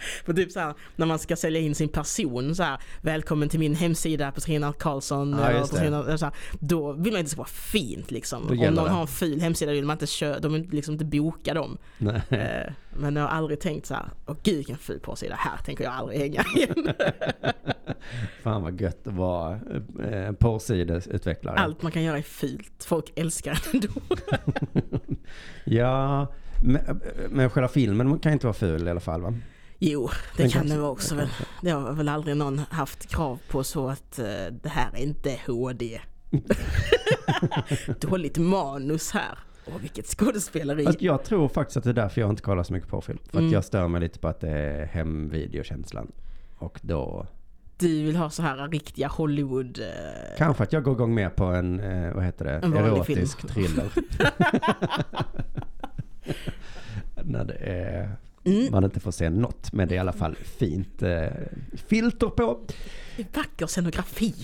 [0.24, 3.74] För typ såhär, när man ska sälja in sin person så här, välkommen till min
[3.74, 5.36] hemsida Petrina Karlsson.
[5.38, 5.60] Ja, eller.
[5.60, 8.42] Petrina, eller så här, då vill man inte att det ska vara fint liksom.
[8.50, 8.90] Om någon det.
[8.90, 11.78] har en ful hemsida vill man inte köra, de vill liksom inte boka dem.
[11.98, 12.22] Nej.
[12.28, 15.84] Eh, Men jag har aldrig tänkt så här, åh gud vilken ful porrsida, här tänker
[15.84, 16.92] jag aldrig hänga igen.
[18.42, 19.60] Fan vad gött att vara
[20.10, 21.56] eh, porrsideutvecklare.
[21.58, 23.88] Allt man kan göra är fult, folk älskar det ändå.
[25.64, 26.26] Ja,
[26.64, 29.34] men, men själva filmen kan inte vara ful i alla fall va?
[29.82, 31.28] Jo, det Den kan det vara också väl.
[31.62, 34.24] Det har väl aldrig någon haft krav på så att eh,
[34.62, 36.00] det här är inte HD.
[38.00, 39.38] Dåligt manus här.
[39.66, 40.84] Åh vilket skådespeleri.
[40.84, 43.18] Fast jag tror faktiskt att det är därför jag inte kollar så mycket porrfilm.
[43.24, 43.52] För att Mm.
[43.52, 46.12] jag stör mig lite på att det är hemvideokänslan.
[46.58, 47.26] Och då,
[47.78, 49.78] Du vill ha så här riktiga Hollywood...
[49.78, 53.40] eh, kanske att jag går igång mer på en, eh, vad heter det, En erotisk
[53.40, 53.66] film.
[53.66, 53.90] thriller.
[57.24, 60.34] När det är, Mm, man inte får se något, men det är i alla fall
[60.36, 61.26] fint eh,
[61.86, 62.60] filter på.
[63.34, 64.34] vacker scenografi.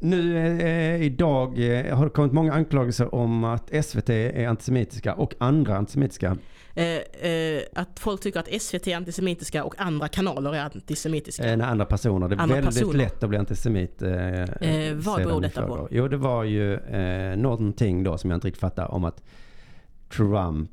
[0.00, 5.34] Nu eh, idag eh, har det kommit många anklagelser om att SVT är antisemitiska och
[5.38, 6.36] andra antisemitiska.
[6.74, 6.84] Eh,
[7.30, 11.52] eh, att folk tycker att SVT är antisemitiska och andra kanaler är antisemitiska.
[11.52, 12.28] Eh, andra personer.
[12.28, 12.98] Det är Andra väldigt personer.
[12.98, 14.02] lätt att bli antisemit.
[14.02, 14.10] Eh,
[14.42, 15.88] Eh, vad beror detta på?
[15.90, 19.22] Jo, det var ju eh, någonting då som jag inte riktigt fattar om att
[20.16, 20.70] Trump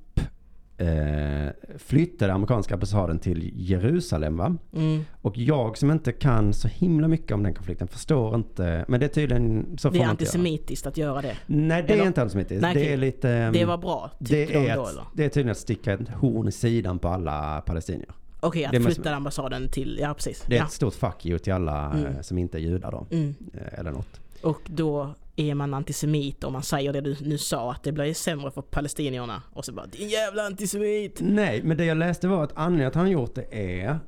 [0.78, 4.56] eh, flyttade amerikanska ambassaden till Jerusalem va?
[4.74, 5.02] Mm.
[5.22, 8.86] Och jag som inte kan så himla mycket om den konflikten förstår inte.
[8.88, 10.10] Men det är tydligen så Det är göra.
[10.10, 11.36] antisemitiskt att göra det.
[11.48, 12.62] Nej, det är Eller- inte antisemitiskt.
[12.62, 13.30] Nej, det är lite...
[13.30, 15.04] ehm, Det var bra, det de är, då eller?
[15.14, 18.10] det är tydligen att sticka ett horn i sidan på alla palestinier.
[18.40, 20.44] Okej, är att flytta ambassaden till, ja precis.
[20.48, 20.66] Det är ja.
[20.66, 22.06] ett stort fuck you till alla Mm.
[22.06, 23.06] eh, som inte är judar då.
[23.12, 23.36] Mm.
[23.54, 24.22] Eh, Eller något.
[24.42, 28.14] Och då är man antisemit om man säger det du nu sa, att det blir
[28.14, 29.42] sämre för palestinierna.
[29.54, 31.20] Och så bara din jävla antisemit!
[31.22, 33.48] Nej, men det jag läste var att anledningen att han gjort det
[33.82, 34.00] är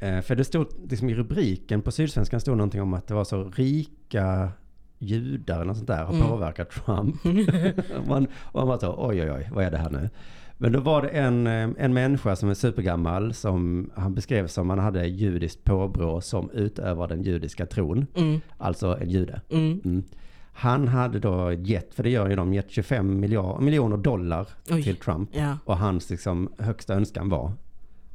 [0.00, 3.24] eh, för det stod liksom i rubriken på Sydsvenskan stod någonting om att det var
[3.24, 4.48] så rika
[4.98, 6.28] judar eller något sånt där har Mm.
[6.28, 7.16] påverkat Trump.
[8.08, 10.10] man, och man bara så, oj oj oj, vad är det här nu?
[10.58, 14.70] Men då var det en, eh, en människa som är supergammal som han beskrev som
[14.70, 18.06] han hade judiskt påbrå som utövar den judiska tron.
[18.16, 19.40] Mm, Alltså en jude.
[19.50, 20.02] mm.
[20.62, 20.70] Mm.
[20.70, 24.82] Han hade då gett, för det gör ju de, gett 25 miljard, miljoner dollar Oj.
[24.82, 25.30] till Trump.
[25.32, 25.58] Ja.
[25.64, 27.52] Och hans liksom, högsta önskan var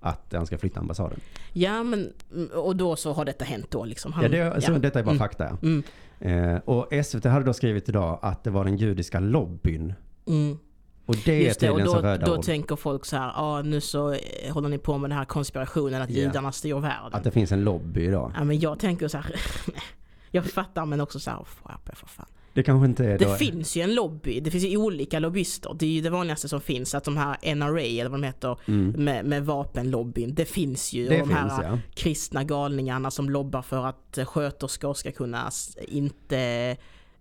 [0.02, 1.20] att han ska flytta ambassaden.
[1.54, 2.14] ja, men
[2.54, 4.14] och då så har detta hänt då liksom.
[4.14, 5.20] Han, ja, det, så detta är bara Mm.
[5.20, 5.44] fakta.
[5.44, 5.58] ja.
[5.62, 5.84] Mm,
[6.22, 9.94] Eh, och SVT hade då skrivit idag att det var den judiska lobbyn.
[10.28, 10.58] mm.
[11.06, 12.44] Och det är Just det, och tydligen då, röda då ord.
[12.46, 14.20] tänker folk så här, ja nu så eh,
[14.54, 16.16] håller ni på med den här konspirationen att Ja.
[16.16, 17.10] judarna styr världen.
[17.14, 18.32] Att det finns en lobby idag.
[18.36, 19.36] Ja men jag tänker så här,
[20.32, 22.26] jag fattar men också så här, skärp för fan.
[22.54, 23.34] Det kanske inte är Det då...
[23.36, 25.76] finns ju en lobby, det finns ju olika lobbyister.
[25.80, 28.58] Det är ju det vanligaste som finns, att de här NRA eller vad de heter,
[28.68, 29.04] Mm.
[29.04, 31.04] med, med vapenlobbyn, det finns ju.
[31.10, 31.80] Det de finns här ja.
[31.96, 35.52] kristna galningarna som lobbar för att sköterskor ska kunna
[35.88, 36.78] inte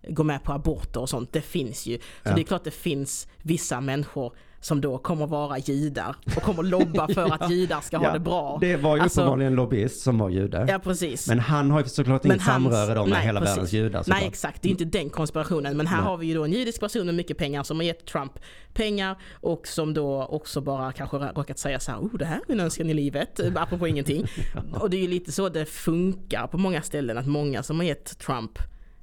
[0.09, 1.97] gå med på aborter och sånt, det finns ju.
[1.97, 2.35] Så Ja.
[2.35, 7.07] det är klart det finns vissa människor som då kommer vara judar och kommer lobba
[7.07, 8.57] för att judar ska ha Ja, det bra.
[8.61, 10.65] Det var ju Alltså- uppenbarligen en lobbyist som var jude.
[10.69, 11.27] Ja precis.
[11.27, 13.55] Men han har ju såklart inget samröre då med nej, hela precis.
[13.55, 14.23] världens judar Nej såklart.
[14.23, 15.77] exakt, det är inte den konspirationen.
[15.77, 16.05] Men här Nej.
[16.05, 18.31] har vi ju då en judisk person med mycket pengar som har gett Trump
[18.73, 22.41] pengar och som då också bara kanske råkat säga så här, oh det här är
[22.47, 24.25] min önskan i livet, apropå ingenting.
[24.79, 27.83] Och det är ju lite så det funkar på många ställen, att många som har
[27.83, 28.51] gett Trump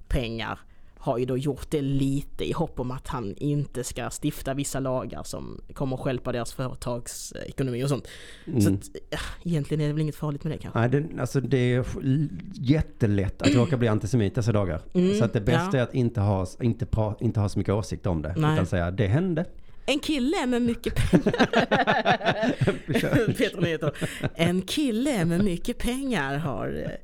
[0.09, 0.59] pengar
[1.07, 4.81] har ju då gjort det lite i hopp om att han inte ska stifta vissa
[4.81, 8.07] lagar som kommer att stjälpa deras företagsekonomi och sånt.
[8.45, 8.75] Så Mm.
[8.75, 10.79] att, ja, egentligen är det väl inget farligt med det kanske.
[10.81, 11.85] Nej, det, alltså det är
[12.55, 14.81] jättelätt att råka bli antisemit dessa dagar.
[14.95, 15.79] Mm, så att det bästa ja.
[15.79, 18.35] är att inte ha, inte, pra, inte ha så mycket åsikt om det.
[18.37, 18.55] Nej.
[18.55, 19.45] Utan säga, det hände.
[19.87, 21.33] En kille med mycket pengar.
[23.37, 23.93] Peter Nyheter.
[24.35, 26.97] En kille med mycket pengar har,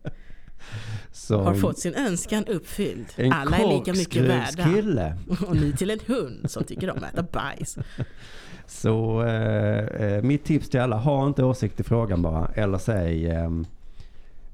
[1.12, 3.06] Så, har fått sin önskan uppfylld.
[3.32, 5.16] Alla är lika mycket värda.
[5.48, 7.78] Och nu till en hund som tycker om att äta bajs.
[8.66, 12.50] Så eh, eh, mitt tips till alla, ha inte åsikt i frågan bara.
[12.54, 13.66] Eller säg, ehm,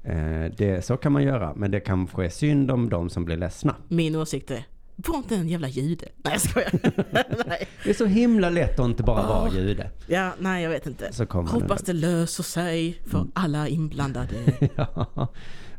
[0.03, 1.53] eh, det, så kan man göra.
[1.55, 3.75] Men det kanske är synd om de som blir ledsna.
[3.87, 4.63] Min åsikt är,
[4.95, 6.05] var inte en jävla jude.
[6.17, 6.71] Nej jag skojar.
[7.47, 7.67] nej.
[7.83, 9.89] Det är så himla lätt att inte bara vara jude.
[10.07, 11.11] Ja, nej jag vet inte.
[11.29, 14.35] Hoppas det löser sig för alla inblandade.
[14.75, 15.27] Ja,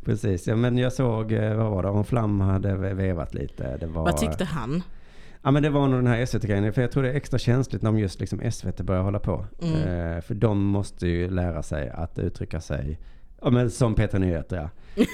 [0.05, 0.49] precis.
[0.49, 3.77] Ja, men jag såg, eh, vad var det, om Flam hade vevat lite.
[3.77, 4.83] Det var, Vad tyckte han?
[5.43, 6.73] Ja men det var nog den här SVT-grejen.
[6.73, 9.47] För jag tror det är extra känsligt när just liksom SVT börjar hålla på.
[9.63, 9.75] Mm.
[9.77, 12.99] Eh, för de måste ju lära sig att uttrycka sig,
[13.43, 15.05] ja men som Peter Nyheter ja.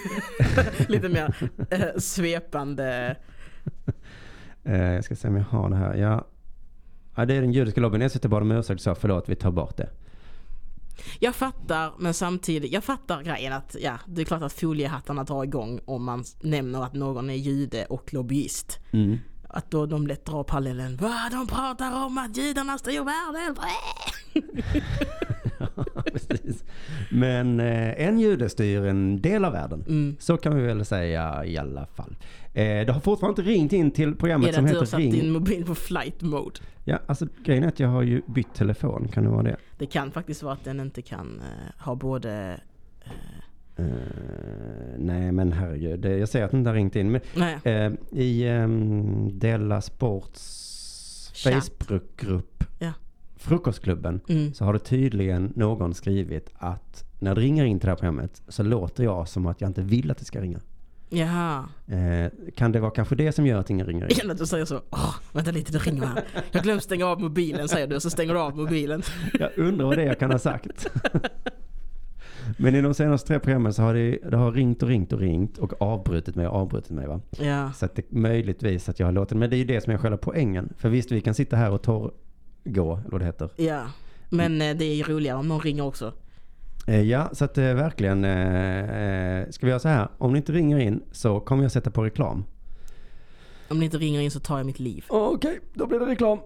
[0.89, 3.17] Lite mer eh, svepande.
[4.69, 5.95] Eh, jag ska se om jag har det här.
[5.95, 6.27] Ja,
[7.17, 8.11] ja det är den judiska lobbyn.
[8.11, 9.89] SVT bad om ursäkt och sa förlåt, vi tar bort det.
[11.19, 15.45] Jag fattar, men samtidigt, jag fattar grejen att ja, det är klart att foliehattarna drar
[15.45, 18.79] igång om man nämner att någon är jude och lobbyist.
[18.93, 19.19] Mm.
[19.49, 20.97] Att då de lätt drar parallellen.
[20.97, 21.15] Va?
[21.31, 23.57] De pratar om att judarna styr världen.
[26.29, 26.65] Precis.
[27.11, 29.85] Men eh, en jude styr en del av världen.
[29.89, 30.17] Mm.
[30.21, 32.17] Så kan vi väl säga i alla fall.
[32.57, 34.83] Eh, det har fortfarande inte ringt in till programmet Är det som att du har
[34.83, 35.13] heter satt Ring.
[35.13, 36.61] din mobil på flight mode?
[36.85, 39.09] Ja, alltså grejen är att jag har ju bytt telefon.
[39.09, 39.57] Kan det vara det?
[39.79, 42.61] Det kan faktiskt vara att den inte kan eh, ha både...
[43.77, 43.85] Eh,
[44.99, 47.13] nej men herregud, det, jag säger att den inte har ringt in.
[47.13, 50.73] Men, I um, Della Sports.
[51.45, 52.93] Facebookgrupp, Ja.
[53.37, 54.55] Frukostklubben, mm.
[54.55, 58.43] så har det tydligen någon skrivit att när det ringer in till det här programmet
[58.49, 60.61] så låter jag som att jag inte vill att det ska ringa.
[61.09, 61.69] Jaha.
[61.87, 64.11] Eh, kan det vara kanske det som gör att ingen ringer in?
[64.11, 64.81] Igen att du säger så.
[64.91, 66.25] Åh, vänta lite, det ringer här.
[66.51, 69.03] Jag glömde stänga av mobilen säger du, så stänger du av mobilen.
[69.41, 70.87] Jag undrar vad det är jag kan ha sagt.
[72.59, 75.21] Men i de senaste tre programmen så har det, det har ringt och ringt och
[75.21, 77.21] ringt och avbrutit mig och avbrutit mig va.
[77.39, 77.73] Ja.
[77.73, 79.99] Så att det möjligtvis att jag har låtit, men det är ju det som är
[79.99, 80.73] själva poängen.
[80.77, 83.51] För visst, vi kan sitta här och torrgå, eller vad det heter.
[83.57, 83.83] Ja.
[84.29, 86.13] Men eh, det är ju roligare om någon ringer också.
[86.87, 90.53] Eh, ja, så att eh, verkligen, eh, ska vi göra så här, om ni inte
[90.53, 92.45] ringer in så kommer jag sätta på reklam.
[93.69, 95.05] Om ni inte ringer in så tar jag mitt liv.
[95.09, 96.39] Okej, då blir det reklam.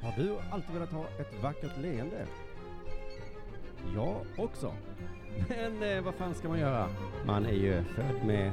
[0.00, 2.26] Har du alltid velat ha ett vackert leende?
[3.94, 4.72] Jag också.
[5.48, 6.88] Men vad fan ska man göra?
[7.26, 8.52] Man är ju född med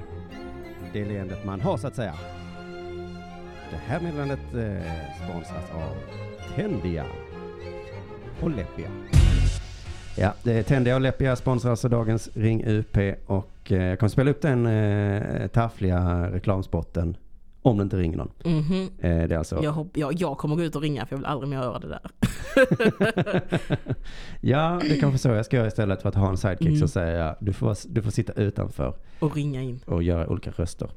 [0.93, 2.13] det leendet man har så att säga.
[3.71, 5.95] Det här meddelandet eh, sponsras av
[6.55, 7.05] Tendia
[8.41, 8.89] och Leppia.
[10.17, 10.33] Ja,
[10.67, 14.65] Tendia och Leppia sponsrar alltså dagens Ring UP och eh, jag kommer spela upp den
[14.65, 17.17] eh, taffliga reklamspotten
[17.61, 18.31] om det inte ringer någon.
[18.45, 18.81] Mhm.
[18.99, 19.63] Eh, det är alltså...
[19.63, 21.79] Jag, hopp, jag, jag kommer gå ut och ringa för jag vill aldrig mer göra
[21.79, 22.01] det där.
[24.41, 26.79] Ja, det är kanske så jag ska göra istället för att ha en sidekick Mm.
[26.79, 29.79] så säger jag du får, du får sitta utanför Och ringa in.
[29.85, 30.89] och göra olika röster.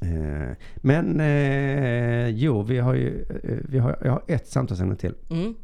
[0.00, 5.14] Eh, men eh, jo, vi har ju, eh, vi har, jag har ett samtalsämne till.
[5.30, 5.54] Mm.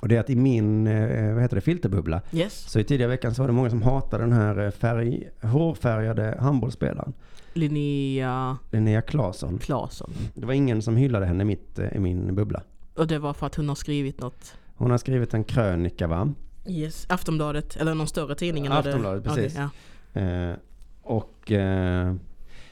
[0.00, 2.22] Och det är att i min, eh, vad heter det, filterbubbla.
[2.32, 2.54] Yes.
[2.70, 6.36] Så i tidigare veckan så var det många som hatade den här eh, färg, hårfärgade
[6.40, 7.12] handbollsspelaren.
[7.54, 9.58] Linnea Linnea Claesson.
[9.58, 10.12] Claesson.
[10.34, 12.62] Det var ingen som hyllade henne i, mitt, eh, i min bubbla.
[12.94, 14.54] Och det var för att hon har skrivit något.
[14.76, 16.32] Hon har skrivit en krönika va?
[16.66, 17.06] Yes.
[17.08, 18.66] Aftonbladet, eller någon större tidning?
[18.66, 19.58] eller det- Aftonbladet, precis.
[19.58, 19.68] Okej,
[20.12, 20.20] ja.
[20.50, 20.56] Eh,
[21.02, 22.14] och eh,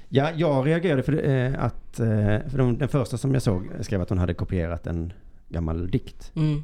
[0.08, 1.96] ja, jag reagerade för eh, att
[2.50, 5.12] för de, den första som jag såg skrev att hon hade kopierat en
[5.48, 6.32] gammal dikt.
[6.36, 6.62] Mm.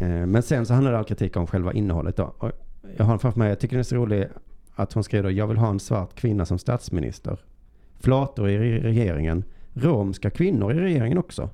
[0.00, 2.34] Eh, men sen så handlade all kritik om själva innehållet då.
[2.38, 2.52] Och
[2.96, 4.28] jag har den framför mig, jag tycker det är så roligt
[4.74, 7.38] att hon skrev då, jag vill ha en svart kvinna som statsminister.
[8.00, 9.44] Flator i re- regeringen.
[9.72, 11.50] Romska kvinnor i regeringen också.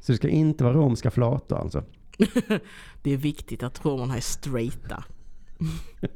[0.00, 1.84] Så det ska inte vara romska flator alltså.
[3.02, 5.04] Det är viktigt att romerna är straighta.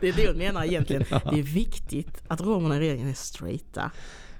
[0.00, 1.04] det är det hon menar egentligen.
[1.30, 3.90] Det är viktigt att romerna i regeringen är straighta.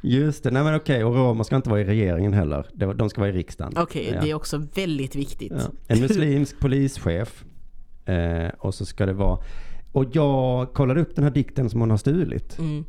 [0.02, 2.66] Just det, nej men okej, och romer ska inte vara i regeringen heller.
[2.94, 3.72] De ska vara i riksdagen.
[3.76, 4.20] Okej, Ja.
[4.20, 5.52] det är också väldigt viktigt.
[5.56, 5.70] Ja.
[5.86, 7.44] En muslimsk polischef.
[8.04, 9.38] Eh, och så ska det vara...
[9.92, 12.58] Och jag kollade upp den här dikten som hon har stulit.
[12.58, 12.84] Mm.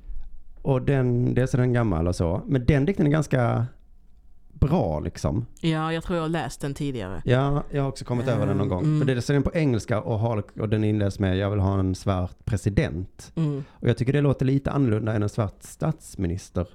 [0.62, 2.41] Och den, dels är den gammal och så.
[2.47, 3.65] Men den dikten är ganska
[4.54, 5.45] bra liksom.
[5.62, 7.21] Ja, jag tror jag har läst den tidigare.
[7.26, 8.84] Ja, jag har också kommit över den någon gång.
[8.84, 9.00] Mm.
[9.00, 11.80] För det är den på engelska och, har, och den inleds med jag vill ha
[11.80, 13.32] en svart president.
[13.36, 13.63] Mm.
[13.71, 16.67] Och jag tycker det låter lite annorlunda än en svart statsminister.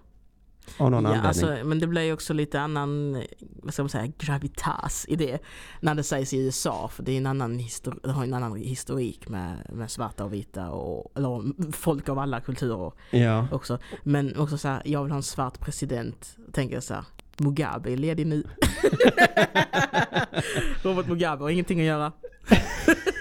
[0.79, 1.29] Av någon Ja, anledning.
[1.29, 5.39] alltså, men det blir ju också lite annan, vad ska man säga, gravitas i det.
[5.81, 7.61] När det sägs i USA, för det är en annan,
[8.03, 12.41] det har en annan historik med, med svarta och vita och eller folk av alla
[12.41, 13.49] kulturer ja.
[13.53, 13.79] också.
[14.03, 16.37] Men också så här, jag vill ha en svart president.
[16.53, 17.05] Tänker jag så här,
[17.39, 18.43] Mugabe är ledig nu.
[20.83, 22.13] Robert Mugabe har ingenting att göra.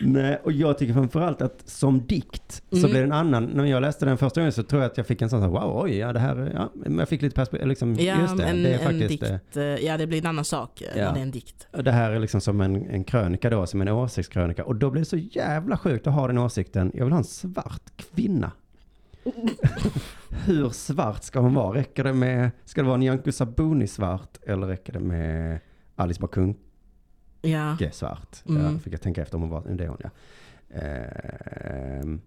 [0.00, 2.90] Nej, och jag tycker framförallt att som dikt så Mm.
[2.90, 3.44] blir det en annan.
[3.44, 5.48] När jag läste den första gången så tror jag att jag fick en sån här,
[5.48, 8.44] wow, oj, ja det här, är- ja, jag fick lite perspektiv, liksom, Ja, just det,
[8.44, 10.98] en, det är en faktiskt, eh, dikt, eh, ja det blir en annan sak eh,
[10.98, 11.04] Ja.
[11.04, 11.66] när det är en dikt.
[11.84, 14.64] det här är liksom som en, en krönika då, som en åsiktskrönika.
[14.64, 17.24] Och då blir det så jävla sjukt att ha den åsikten, jag vill ha en
[17.24, 18.52] svart kvinna
[20.46, 21.78] Hur svart ska hon vara?
[21.78, 25.60] Räcker det med, ska det vara Nyamko Sabuni svart eller räcker det med
[25.96, 26.60] Alice Bakunke
[27.42, 27.76] Ja.
[27.92, 28.36] svart?
[28.48, 28.62] Mm.
[28.72, 30.10] Ja, fick jag tänka efter om hon var, det är hon ja.
[30.74, 32.20] Ehm,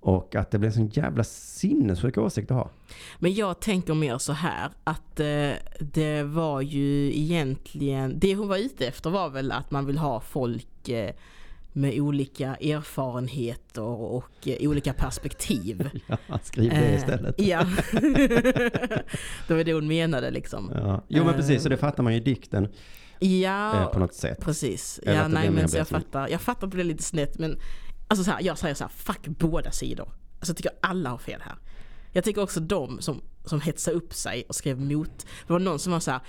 [0.00, 2.70] och att det blir en sån jävla sinnessjuk åsikt att ha.
[3.18, 8.56] Men jag tänker mer så här att eh, det var ju egentligen, det hon var
[8.56, 11.14] ute efter var väl att man vill ha folk eh,
[11.72, 15.90] med olika erfarenheter och eh, olika perspektiv.
[16.26, 17.34] Ja, skriv det Eh, istället.
[17.40, 17.58] Ja.
[19.48, 20.70] det var det hon menade liksom.
[20.74, 21.02] Ja.
[21.08, 21.70] Jo men precis, så Eh.
[21.70, 22.68] det fattar man ju i dikten
[23.24, 24.40] Ja, eh, på något sätt.
[24.40, 24.98] precis.
[25.02, 26.28] Eller Ja, nej men jag fattar.
[26.28, 27.58] Jag fattar att det blir lite snett men
[28.08, 30.08] alltså så här, jag säger så här, fuck båda sidor.
[30.38, 31.54] Alltså jag tycker alla har fel här.
[32.12, 35.26] Jag tycker också de som, som hetsade upp sig och skrev mot.
[35.46, 36.20] Det var någon som var så här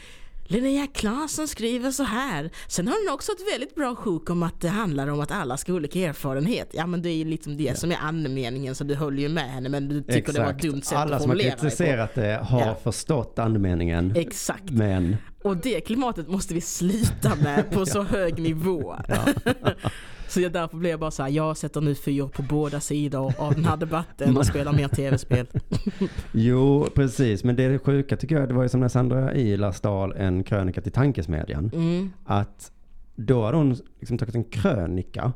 [0.48, 2.50] Linnea Claesson skriver så här.
[2.68, 5.58] Sen har hon också ett väldigt bra sjok om att det handlar om att alla
[5.58, 6.70] ska ha olika erfarenhet.
[6.74, 9.50] Ja men det är ju liksom det som är andemeningen så du håller ju med
[9.52, 11.56] henne men du tycker det var ett dumt sätt Alla att som har formulera dig
[11.58, 11.62] på.
[11.62, 12.76] kritiserat det har Ja.
[12.84, 14.14] förstått andemeningen.
[14.16, 14.70] Exakt.
[14.70, 18.96] Men, Och det klimatet måste vi slita med på så hög nivå.
[20.28, 23.34] Så jag, därför blir jag bara så här, jag sätter nu fyr på båda sidor
[23.38, 25.48] av den här debatten och spelar mer tv-spel.
[26.32, 30.14] jo precis, men det sjuka tycker jag, det var ju som när Sandra Ilar stal
[30.18, 31.72] en krönika till Tankesmedjan.
[31.74, 32.72] Mm, Att
[33.16, 35.34] då hade hon liksom tagit en krönika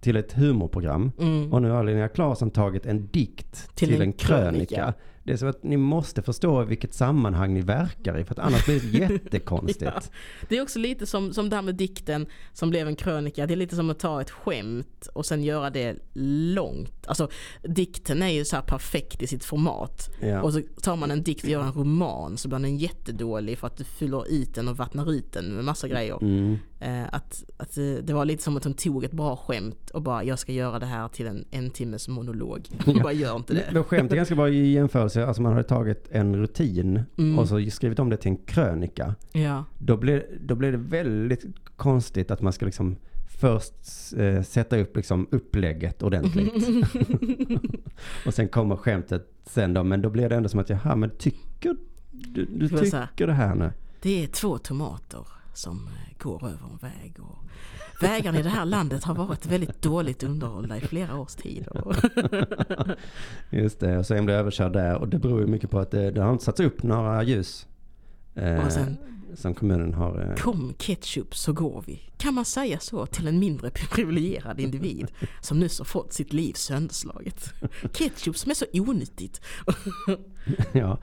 [0.00, 1.12] till ett humorprogram.
[1.20, 1.52] mm.
[1.52, 4.50] Och nu har Linnea Claesson tagit en dikt till, Till en en krönika.
[4.76, 4.94] krönika.
[5.30, 8.64] Det är så att ni måste förstå vilket sammanhang ni verkar i, för att annars
[8.64, 9.92] blir det jättekonstigt.
[9.94, 10.02] Ja.
[10.48, 13.46] Det är också lite som, som det här med dikten som blev en krönika.
[13.46, 17.06] Det är lite som att ta ett skämt och sen göra det långt.
[17.06, 17.28] Alltså
[17.62, 20.10] dikten är ju så här perfekt i sitt format.
[20.20, 20.42] Ja.
[20.42, 23.66] Och så tar man en dikt och gör en roman så blir den jättedålig för
[23.66, 26.18] att du fyller ut den och vattnar ut den med massa grejer.
[26.22, 26.58] Mm.
[26.80, 30.02] Eh, att, att eh, det var lite som att hon tog ett bra skämt och
[30.02, 32.68] bara jag ska göra det här till en en timmes monolog.
[32.84, 33.68] Hon bara gör inte det.
[33.72, 35.19] Men skämt är ganska bra i jämförelse.
[35.26, 37.38] Alltså man hade tagit en rutin Mm.
[37.38, 39.14] och så skrivit om det till en krönika.
[39.32, 41.44] Ja, Då blir, då blir det väldigt
[41.76, 42.96] konstigt att man ska liksom
[43.40, 43.74] först
[44.16, 46.52] eh, sätta upp liksom upplägget ordentligt.
[48.26, 49.84] och sen kommer skämtet sen då.
[49.84, 51.76] Men då blir det ändå som att, jaha, men tycker
[52.10, 53.72] du, du tycker det här nu?
[54.02, 57.14] det är två tomater som eh, går över en väg.
[57.20, 57.38] Och
[58.00, 61.68] vägarna i det här landet har varit väldigt dåligt underhållna i flera års tid.
[63.50, 64.94] Just det, och så en blir överkörd där.
[64.94, 67.66] Och det beror ju mycket på att det, det har inte satts upp några ljus.
[68.34, 68.96] Eh, sen-
[69.34, 70.28] som kommunen har.
[70.28, 72.00] Eh, Kom ketchup så går vi.
[72.16, 75.10] Kan man säga så till en mindre privilegierad individ
[75.40, 77.52] som nyss har fått sitt liv sönderslaget?
[77.92, 79.40] Ketchup som är så onyttigt.
[80.72, 80.98] ja.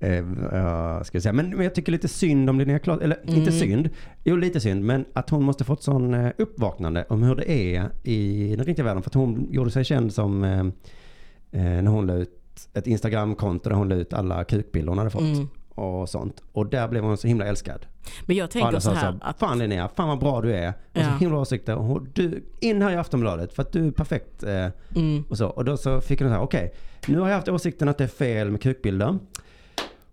[0.00, 1.32] Eh, ska jag säga.
[1.32, 3.52] Men, men jag tycker lite synd om Linnea Claesson, eller inte Mm.
[3.52, 3.88] synd,
[4.24, 7.88] jo lite synd, men att hon måste fått sån eh, uppvaknande om hur det är
[8.04, 9.02] i den riktiga världen.
[9.02, 12.30] För att hon gjorde sig känd som eh, eh, när hon la ut
[12.74, 15.22] ett Instagramkonto där hon la ut alla kukbilder hon hade fått.
[15.22, 15.48] Mm.
[15.74, 16.42] Och sånt.
[16.52, 17.86] Och där blev hon så himla älskad.
[18.26, 20.68] Men jag tänker alla så här så, att fan Linnea, fan vad bra du är.
[20.68, 21.16] Och så Ja.
[21.20, 21.76] himla åsikter.
[21.76, 24.42] Och du, in här i Aftonbladet för att du är perfekt.
[24.42, 25.46] Eh, mm, och så.
[25.48, 26.72] Och då så fick hon så här, okej,
[27.06, 29.18] nu har jag haft åsikten att det är fel med kukbilder.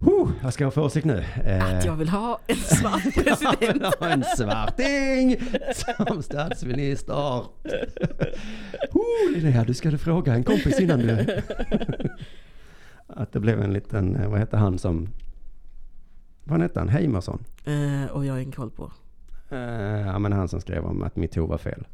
[0.06, 1.24] Huh, vad ska jag få åsikt nu?
[1.46, 3.26] Eh, att jag vill ha en svart jag vill
[3.60, 3.96] president.
[3.96, 5.38] ha en svarting
[5.74, 7.44] som statsminister.
[8.92, 11.42] Huh, Linnea, du ska du fråga en kompis innan du...
[13.08, 15.10] Att det blev en liten, eh, vad hette han som...
[16.44, 16.90] Vad hette han?
[16.90, 17.44] Heimerson?
[17.66, 18.92] Eh, och jag har ingen koll på.
[19.50, 19.60] Eh,
[20.08, 21.88] ja men han som skrev om att metoo var fel.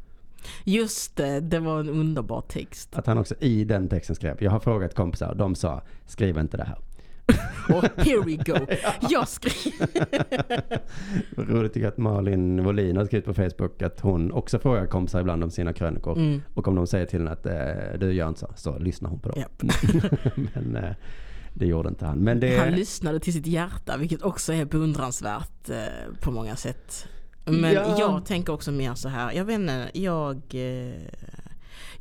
[0.64, 2.96] Just det, det var en underbar text.
[2.96, 6.38] Att han också i den texten skrev, jag har frågat kompisar och de sa, skriv
[6.38, 6.78] inte det här.
[7.68, 8.66] Och here we go.
[9.10, 9.72] Jag skrev...
[11.36, 15.20] Vad Roligt tycker att Malin Wåhlin har skrivit på Facebook att hon också frågar kompisar
[15.20, 16.18] ibland om sina krönikor.
[16.18, 16.42] Mm.
[16.54, 19.20] Och om de säger till henne att eh, du gör inte så, så lyssnar hon
[19.20, 19.40] på dem.
[19.40, 19.62] Japp.
[20.54, 20.90] Men eh,
[21.54, 22.18] det gjorde inte han.
[22.18, 22.58] Men det...
[22.58, 25.76] Han lyssnade till sitt hjärta, vilket också är beundransvärt eh,
[26.20, 27.08] på många sätt.
[27.44, 27.96] Men Ja.
[27.98, 30.40] jag tänker också mer så här, jag vet inte, jag...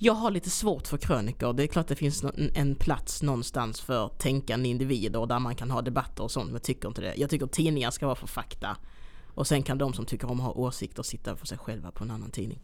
[0.04, 1.54] Jag har lite svårt för krönikor.
[1.54, 5.82] Det är klart det finns en plats någonstans för tänkande individer där man kan ha
[5.82, 7.14] debatter och sånt, men jag tycker inte det.
[7.16, 8.78] Jag tycker tidningar ska vara för fakta.
[9.34, 12.04] Och sen kan de som tycker om att ha åsikter sitta för sig själva på
[12.04, 12.60] en annan tidning.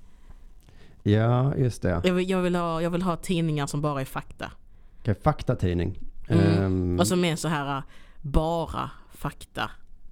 [1.03, 2.01] Ja, just det.
[2.03, 4.51] Jag vill, jag vill, ha, jag vill ha tidningar som bara är fakta.
[4.99, 5.99] Okej, faktatidning.
[6.28, 6.64] Mm.
[6.64, 7.84] Ehm, Och som är så här
[8.22, 9.72] bara fakta.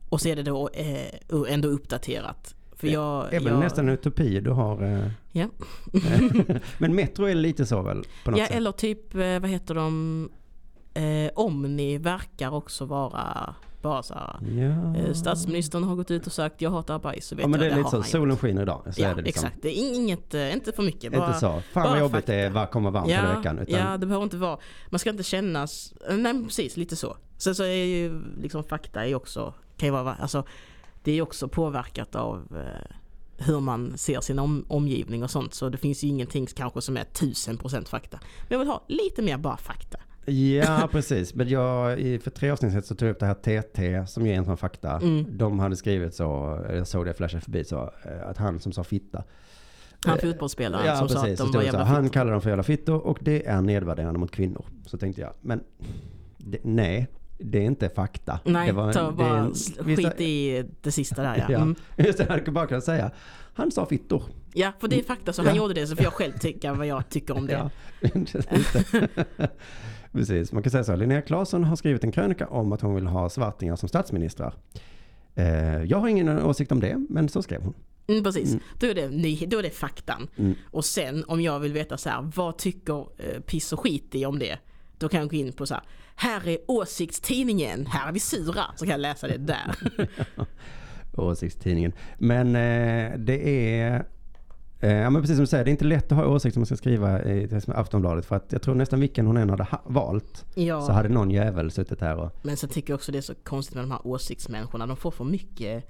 [0.10, 2.56] Och så är det då eh, ändå uppdaterat.
[2.78, 3.28] För jag...
[3.30, 4.84] det är väl jag, nästan en utopi du har.
[4.84, 5.48] Eh, Ja.
[6.78, 8.04] men Metro är lite så väl?
[8.24, 8.56] På något ja, sätt.
[8.56, 10.30] eller typ, eh, vad heter de?
[10.94, 14.96] Eh, Omni verkar också vara bara så här, Ja.
[15.00, 17.28] eh, Statsministern har gått ut och sagt jag hatar bajs.
[17.28, 18.82] Så vet ja men jag, det är lite har så, solen skiner idag.
[18.92, 19.46] Så Ja är det liksom.
[19.46, 21.12] exakt, det är inget, eh, inte för mycket.
[21.14, 23.60] Bara, Inte så, fan vad jobbigt det är, vad kommer varmt ja, veckan.
[23.60, 24.58] Utan, ja, det behöver inte vara,
[24.90, 27.18] man ska inte kännas, nej precis lite så.
[27.38, 30.44] Sen så är ju liksom fakta är också, kan ju vara, alltså
[31.06, 32.96] det är ju också påverkat av eh,
[33.38, 35.54] hur man ser sin om, omgivning och sånt.
[35.54, 38.20] Så det finns ju ingenting kanske som är 1000% fakta.
[38.22, 39.98] Men jag vill ha lite mer bara fakta.
[40.26, 41.36] Ja, precis.
[41.36, 44.38] Men jag, för tre avsnitt sedan så tog jag upp det här TT som ger
[44.38, 44.92] en sån fakta.
[44.92, 45.38] Mm.
[45.38, 48.84] De hade skrivit så, jag såg det flasha förbi så, eh, att han som sa
[48.84, 49.24] fitta.
[50.06, 51.40] Han fotbollsspelaren Ja, som sa att precis.
[51.40, 54.20] De var det så, jävla han kallar dem för jävla fittor och det är nedvärderande
[54.20, 54.66] mot kvinnor.
[54.86, 55.64] Så tänkte jag, men
[56.38, 57.08] det, nej,
[57.38, 58.40] det är inte fakta.
[58.46, 61.46] Nej, det var ta det bara en- vissa- skit i det sista där ja.
[61.50, 61.76] Ja, Mm.
[61.98, 63.12] just det, jag bara säga,
[63.54, 64.24] han sa fittor.
[64.54, 65.46] Ja, för det är fakta så Ja.
[65.48, 67.54] han gjorde det så får jag själv tycka vad jag tycker om det.
[68.02, 69.08] Ja.
[70.12, 70.96] Precis, man kan säga så.
[70.96, 74.54] Linnea Claesson har skrivit en krönika om att hon vill ha svartingar som statsministrar.
[75.36, 77.74] Eh, jag har ingen åsikt om det, men så skrev hon.
[78.08, 78.64] Mm, precis, Mm.
[78.80, 80.28] då, är det, ny- då är det faktan.
[80.38, 80.56] Mm.
[80.72, 84.26] Och sen om jag vill veta så här, vad tycker eh, piss och skit i
[84.26, 84.58] om det?
[84.98, 85.84] Då kan jag gå in på så här,
[86.16, 88.64] här är åsiktstidningen, här är vi sura.
[88.76, 89.76] Så kan jag läsa det där.
[91.18, 91.94] Åsiktstidningen.
[92.18, 94.06] Men eh, det är...
[94.80, 96.66] Eh, ja men precis som du säger, det är inte lätt att ha åsikter man
[96.66, 98.26] ska skriva i Aftonbladet.
[98.26, 101.32] För att jag tror nästan vilken hon än hade ha- valt så ja, hade någon
[101.32, 102.32] jävel suttit här och...
[102.42, 104.88] men sen tycker jag också det är så konstigt med de här åsiktsmänniskorna.
[104.88, 105.90] De får för mycket,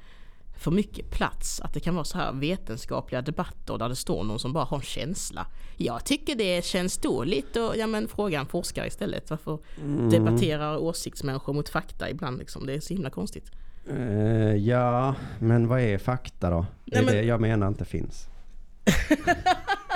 [0.58, 1.60] för mycket plats.
[1.62, 4.78] Att det kan vara så här vetenskapliga debatter där det står någon som bara har
[4.78, 5.47] en känsla.
[5.78, 9.30] Jag tycker det känns dåligt och ja men fråga en forskare istället.
[9.30, 10.10] Varför Mm.
[10.10, 12.66] debatterar åsiktsmänniskor mot fakta ibland liksom?
[12.66, 13.51] Det är så himla konstigt.
[13.89, 16.66] Eh, ja, men vad är fakta då?
[16.86, 18.28] Det är Nej, men- det jag menar inte finns.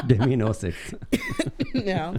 [0.08, 0.94] det är min åsikt.
[1.86, 2.14] ja.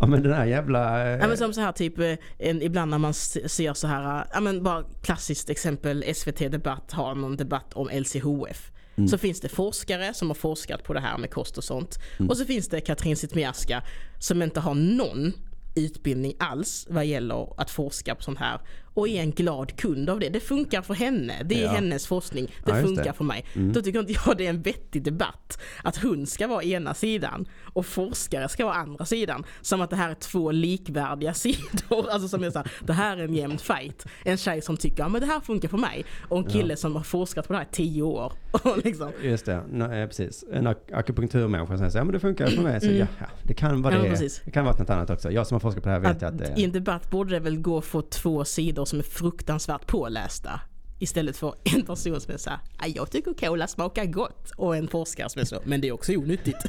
[0.00, 1.06] Ja men den här jävla...
[1.12, 3.86] eh, Ja, men som så här typ, eh, en, ibland när man se- ser så
[3.86, 8.70] här, ja men bara klassiskt exempel SVT Debatt har någon debatt om LCHF.
[9.08, 11.98] Så finns det forskare som har forskat på det här med kost och sånt.
[12.28, 13.82] Och så finns det Katrin Zytomierska
[14.18, 15.32] som inte har någon
[15.76, 18.60] utbildning alls vad gäller att forska på sånt här.
[18.98, 20.28] Och är en glad kund av det.
[20.28, 21.34] Det funkar för henne.
[21.44, 21.70] Det är Ja.
[21.70, 22.46] hennes forskning.
[22.64, 23.12] Det Ja, funkar det.
[23.12, 23.44] för mig.
[23.54, 25.58] Då tycker inte jag det är en vettig debatt.
[25.84, 29.44] Att hon ska vara ena sidan och forskare ska vara andra sidan.
[29.60, 32.10] Som att det här är två likvärdiga sidor.
[32.10, 34.06] Alltså som är så här, det här är en jämn fight.
[34.24, 36.04] En tjej som tycker ja, men det här funkar för mig.
[36.28, 38.32] Och en kille som har forskat på det här i tio år.
[38.84, 40.44] Liksom, Just det, no, eh, precis.
[40.52, 42.80] En ak- akupunkturmänniska säger så, ja men det funkar för mig.
[42.80, 44.06] Så, ja, ja, det kan vara Mm.
[44.12, 44.42] Ja, det.
[44.44, 45.30] Det kan vara något annat också.
[45.30, 47.30] Jag som har forskat på det här vet att att det I en debatt borde
[47.34, 50.60] det väl gå att få två sidor som är fruktansvärt pålästa.
[50.98, 54.50] Istället för en person som är såhär, "Ja, jag tycker cola smakar gott.
[54.56, 56.58] Och en forskare som är så, men det är också onyttigt.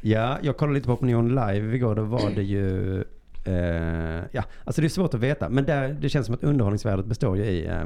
[0.00, 1.94] Ja, jag kollade lite på Opinion live igår.
[1.94, 3.00] Då var det ju...
[3.44, 5.48] Eh, ja, alltså det är svårt att veta.
[5.48, 7.84] Men där, det känns som att underhållningsvärdet består ju i eh,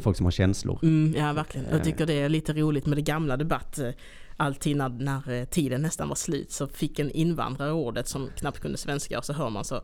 [0.00, 0.78] folk som har känslor.
[0.82, 1.66] Mm, ja verkligen.
[1.70, 3.78] Jag tycker det är lite roligt med det gamla debatt.
[3.78, 3.90] eh,
[4.36, 8.60] Alltid när, när eh, tiden nästan var slut så fick en invandrare ordet som knappt
[8.60, 9.80] kunde svenska och så hör man så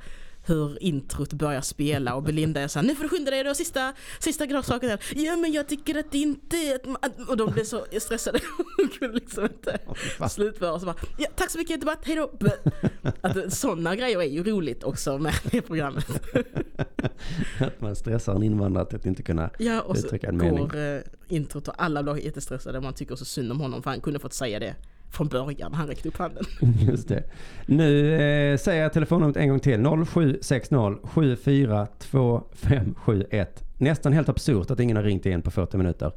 [0.46, 3.92] hur introt börjar spela och Belinda är såhär, nu får du skynda dig då, sista,
[4.18, 5.00] sista grönsaken här.
[5.14, 8.38] Ja men jag tycker att det inte är att, och de blev så stressade
[8.84, 9.78] och kunde liksom inte
[10.18, 10.30] fan.
[10.30, 12.30] slutföra så bara, ja tack så mycket debatt, hejdå.
[13.20, 16.06] Att sådana grejer är ju roligt också med det programmet.
[17.58, 20.68] att man stressar en invandrare till att inte kunna Ja och så uttrycka en mening.
[20.68, 24.00] går eh, introt och alla blir jättestressade man tycker så synd om honom för han
[24.00, 24.74] kunde fått säga det
[25.14, 26.44] från början han räckte upp handen.
[26.78, 27.24] Just det.
[27.66, 29.84] Nu eh, säger jag telefonnumret en gång till.
[30.06, 33.64] 0760 742571.
[33.78, 36.12] Nästan helt absurt att ingen har ringt igen på 40 minuter.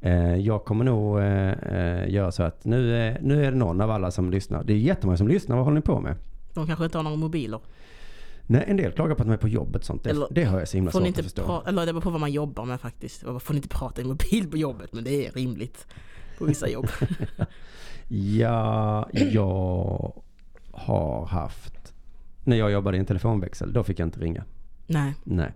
[0.00, 3.80] Eh, jag kommer nog eh, eh, göra så att nu, eh, nu är det någon
[3.80, 4.64] av alla som lyssnar.
[4.64, 5.56] Det är jättemånga som lyssnar.
[5.56, 6.16] Vad håller ni på med?
[6.54, 7.60] De kanske inte har några mobiler.
[8.46, 10.06] Nej, en del klagar på att de är på jobbet sånt.
[10.06, 11.62] Eller- det har jag så himla Får svårt inte att förstå.
[11.66, 13.20] eller det beror på vad man jobbar med faktiskt.
[13.20, 15.86] Får ni inte prata i mobil på jobbet men det är rimligt
[16.38, 16.86] på vissa jobb.
[18.12, 20.12] Ja, jag
[20.72, 21.94] har haft...
[22.44, 24.44] När jag jobbade i en telefonväxel, då fick jag inte ringa.
[24.86, 25.52] Nej, Nej.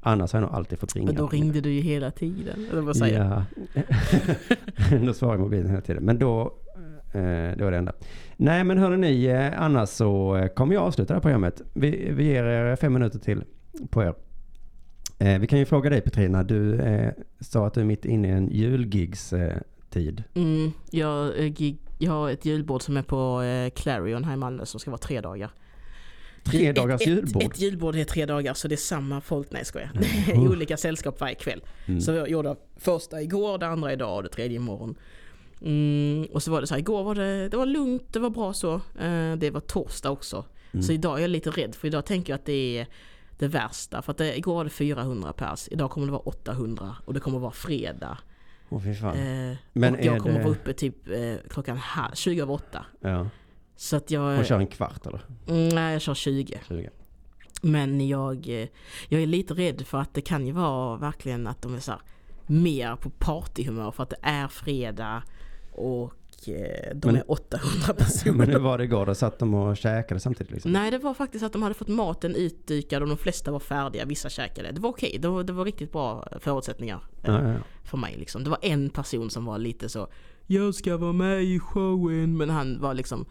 [0.00, 1.06] Annars har jag nog alltid fått ringa.
[1.06, 2.66] men då ringde du ju hela tiden.
[2.72, 3.44] Eller vad säger?
[3.74, 4.96] Ja.
[5.06, 6.04] då svarar mobilen hela tiden.
[6.04, 6.54] Men då,
[7.12, 7.22] eh,
[7.56, 7.92] det var det enda.
[8.36, 11.62] Nej men hörni ni, eh, annars så eh, kommer jag avsluta det här programmet.
[11.72, 13.44] Vi, vi ger er fem minuter till
[13.90, 14.14] på er.
[15.38, 16.80] Vi kan ju fråga dig Petrina, du
[17.40, 19.56] sa att du är mitt inne i en julgigs eh,
[19.90, 20.22] tid.
[20.34, 24.66] Mm, jag, gig, jag har ett julbord som är på eh, Clarion här i Malmö
[24.66, 25.50] som ska vara tre dagar.
[26.44, 27.42] Tre dagars ett, julbord.
[27.42, 29.90] Ett, ett julbord är tre dagar så det är samma folk, nej jag skojar.
[29.94, 30.44] Mm.
[30.44, 31.60] I olika sällskap varje kväll.
[31.86, 32.00] Mm.
[32.00, 34.94] Så jag gjorde första igår, det andra idag och det tredje imorgon.
[35.60, 38.30] Mm, och så var det så här, igår var det, det var lugnt, det var
[38.30, 38.74] bra så.
[38.74, 40.44] Eh, det var torsdag också.
[40.72, 40.82] Mm.
[40.82, 42.86] Så idag är jag lite rädd för idag tänker jag att det är
[43.38, 44.02] det värsta.
[44.02, 47.20] För att det, igår var det 400 pers, idag kommer det vara 800 och det
[47.20, 48.18] kommer vara fredag.
[48.68, 49.16] Åh fy fan.
[49.16, 52.84] Eh, Men och jag kommer det- vara uppe typ eh, klockan ha, 20 över 8.
[53.00, 53.28] Ja.
[53.76, 54.38] Så att jag...
[54.38, 55.20] Och kör en kvart eller?
[55.48, 56.60] Mm, nej, jag kör 20.
[56.68, 56.90] 20.
[57.62, 58.68] Men jag, eh,
[59.08, 61.90] jag är lite rädd för att det kan ju vara verkligen att de är så
[61.92, 62.00] här,
[62.46, 65.22] mer på partyhumör för att det är fredag
[65.72, 66.12] och
[66.94, 68.58] de Men- är 800 Men hur personer.
[68.58, 69.14] var det igår?
[69.14, 70.72] Satt de och käkade samtidigt liksom?
[70.72, 74.04] Nej det var faktiskt att de hade fått maten utdykad och de flesta var färdiga,
[74.04, 74.70] vissa käkade.
[74.72, 77.58] Det var okej, det, var, det var riktigt bra förutsättningar eh, Ja, ja, ja.
[77.84, 78.44] för mig liksom.
[78.44, 80.08] Det var en person som var lite så
[80.46, 83.26] Jag ska vara med i showen men han var liksom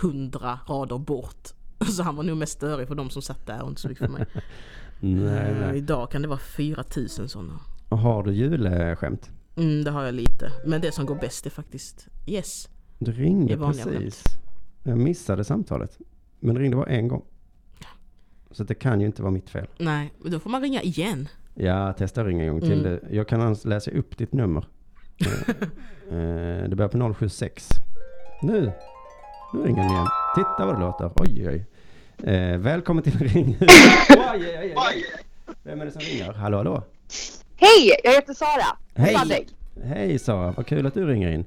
[0.00, 1.48] hundra rader bort.
[1.88, 4.06] Så han var nog mest störig för de som satt där och inte så mycket
[4.06, 4.26] för mig.
[5.00, 5.76] Nej, Eh, nej.
[5.78, 7.60] Idag kan det vara 4000 sådana.
[7.88, 9.30] Och Har du julskämt?
[9.58, 10.52] Mm, det har jag lite.
[10.64, 12.68] Men det som går bäst är faktiskt yes.
[12.98, 14.22] Du ringde precis.
[14.82, 15.98] Jag missade samtalet.
[16.40, 17.24] Men det ringde bara en gång.
[18.50, 19.66] Så det kan ju inte vara mitt fel.
[19.78, 21.28] Nej, men då får man ringa igen.
[21.54, 22.86] Ja, testa ringa en gång till.
[22.86, 23.00] Mm.
[23.10, 24.64] Jag kan läsa upp ditt nummer.
[26.10, 27.68] Eh, det börjar på 076.
[28.42, 28.72] Nu!
[29.54, 30.06] Nu ringer den igen.
[30.34, 31.12] Titta vad det låter.
[31.16, 31.66] Oj, oj.
[32.32, 33.68] Eh, välkommen till Ring oj,
[34.30, 35.04] oj, oj, oj.
[35.62, 36.32] Vem är det som ringer?
[36.32, 36.82] Hallå, hallå?
[37.60, 38.76] Hej, jag heter Sara.
[38.94, 39.46] Hej.
[39.84, 41.44] Hej Sara, vad kul att du ringer in.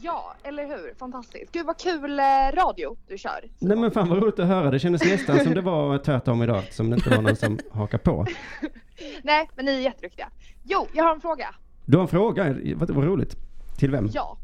[0.00, 0.94] Ja, eller hur?
[0.98, 1.52] Fantastiskt.
[1.52, 2.22] Gud vad kul eh,
[2.54, 3.44] radio du kör.
[3.58, 4.70] Nej men fan vad roligt att höra.
[4.70, 6.62] Det kändes nästan som det var tvärtom idag.
[6.72, 8.26] Som det inte var någon som hakar på.
[9.22, 10.28] Nej, men ni är jätteduktiga.
[10.64, 11.54] Jo, jag har en fråga.
[11.84, 13.36] Du har en fråga, vad, vad roligt.
[13.78, 14.08] Till vem?
[14.12, 14.38] Ja.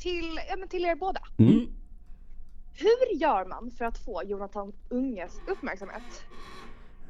[0.00, 1.20] Till, ja, men till er båda.
[1.38, 1.66] Mm.
[2.74, 6.02] Hur gör man för att få Jonathan Unges uppmärksamhet?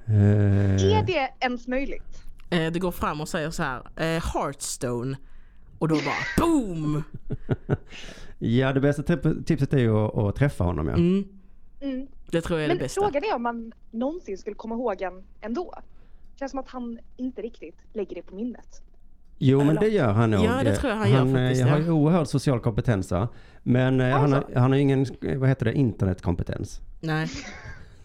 [0.07, 2.23] Eh, Är det ens möjligt?
[2.51, 5.17] Eh, det går fram och säger så här, eh, Hearthstone.
[5.79, 7.03] Och då bara BOOM!
[8.39, 10.95] ja, det bästa tip- tipset är ju att, att träffa honom ja.
[10.95, 11.25] Mm,
[11.81, 12.07] Mm.
[12.31, 13.01] det tror jag är det Men bästa.
[13.01, 15.75] frågan är om man någonsin skulle komma ihåg en ändå.
[16.39, 18.83] Känns som att han inte riktigt lägger det på minnet.
[19.39, 20.45] Jo men det gör han nog.
[20.45, 21.85] Ja, det tror jag han gör han faktiskt, eh, har ja.
[21.85, 23.29] ju oerhörd social kompetens va?
[23.63, 24.59] Men eh, han, har, Alltså.
[24.59, 26.81] han har ingen, eh, vad heter det, internetkompetens.
[27.01, 27.29] Nej.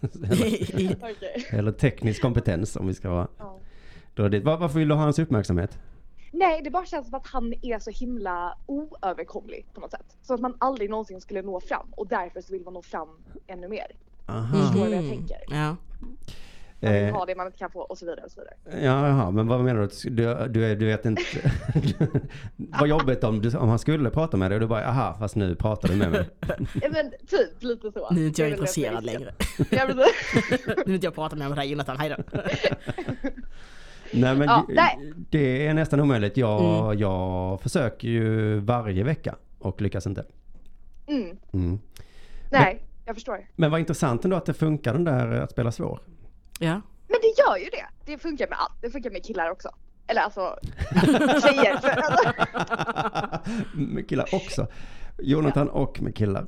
[0.24, 3.28] eller, eller teknisk kompetens om vi ska vara.
[3.38, 3.58] Ja.
[4.14, 5.78] Då är det, var, varför vill du ha hans uppmärksamhet?
[6.32, 10.16] Nej, det bara känns som att han är så himla oöverkomlig på något sätt.
[10.22, 13.08] Så att man aldrig någonsin skulle nå fram och därför så vill man nå fram
[13.46, 13.86] ännu mer.
[14.26, 14.56] Aha.
[14.56, 15.10] Förstår vad jag Mhm.
[15.10, 15.36] tänker?
[15.48, 15.76] Ja.
[16.80, 18.84] Man vill Eh, ha det man inte kan få och så vidare och så vidare.
[18.84, 20.10] Ja, jaha, men vad menar du?
[20.10, 21.22] Du, du, är- du vet inte.
[22.56, 25.36] vad jobbigt om, du, om han skulle prata med dig och du bara, aha, fast
[25.36, 26.28] nu pratar du med mig.
[26.82, 28.08] Ja, men typ lite så.
[28.10, 29.34] Nu är inte jag det intresserad är längre.
[30.76, 32.16] Nu vill inte jag prata med dig Jonathan, hejdå.
[34.14, 36.36] Nej men Ja, det, det är nästan omöjligt.
[36.36, 36.98] Jag, Mm.
[36.98, 40.24] jag försöker ju varje vecka och lyckas inte.
[41.06, 41.36] Mm.
[41.52, 41.78] Mm.
[42.50, 43.46] Nej, jag förstår.
[43.56, 46.00] Men vad intressant ändå att det funkar den där att spela svår.
[46.58, 46.72] Ja.
[47.08, 47.86] Men det gör ju det.
[48.12, 48.82] Det funkar med allt.
[48.82, 49.68] Det funkar med killar också.
[50.06, 50.56] Eller alltså
[51.42, 51.76] tjejer.
[51.76, 52.32] För, alltså,
[53.74, 54.66] med killar också.
[55.18, 56.46] Jonathan och med killar.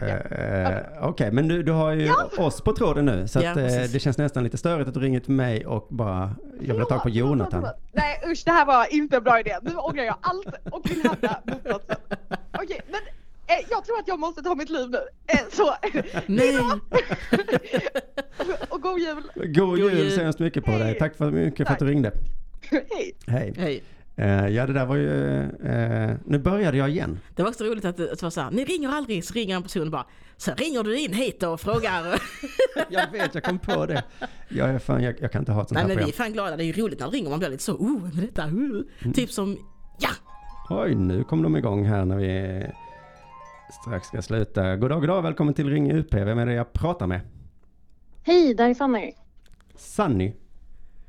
[0.00, 0.78] Eh,
[1.08, 3.28] Okej, men du, du har ju oss på tråden nu.
[3.28, 5.86] Så Ja, att, eh, det känns nästan lite störigt att du ringer till mig och
[5.90, 7.66] bara, jag vill ha tag på Jonathan.
[7.92, 9.56] Nej usch, det här var inte en bra idé.
[9.62, 11.96] Nu ångrar jag allt och vill hävda motsatsen.
[12.52, 13.00] Okej, men
[13.46, 14.98] eh, jag tror att jag måste ta mitt liv nu.
[15.26, 15.74] Eh, så,
[16.26, 16.58] Nej!
[18.68, 19.22] och god jul.
[19.34, 20.10] God jul jul.
[20.10, 20.82] så hemskt mycket på dig.
[20.82, 20.98] Hej.
[20.98, 22.12] Tack för mycket för att du ringde.
[22.70, 23.12] Hej.
[23.26, 23.54] Hej.
[23.56, 23.82] Hej.
[24.16, 25.40] Eh, ja, det där var ju...
[25.42, 27.20] eh, nu började jag igen.
[27.34, 29.62] Det var också roligt att det var så här, ni ringer aldrig, så ringer en
[29.62, 30.06] person och bara,
[30.36, 32.22] så ringer du in hit och frågar.
[32.88, 34.02] Jag vet, jag kom på det.
[34.48, 36.06] Jag är fan, jag, jag kan inte ha ett sånt Nej här men vi är
[36.06, 36.26] program.
[36.26, 38.20] fan glada, det är ju roligt när det ringer man blir lite så, oh, är
[38.20, 38.46] detta?
[38.48, 39.12] Uh.
[39.14, 39.58] Typ som,
[39.98, 40.08] ja!
[40.70, 42.62] Oj, nu kom de igång här när vi
[43.82, 44.76] strax ska sluta.
[44.76, 46.14] God dag, god dag, välkommen till Ring UP.
[46.14, 47.20] Vem är det jag pratar med?
[48.22, 49.12] Hej, där är Fanny.
[49.76, 50.32] Sunny.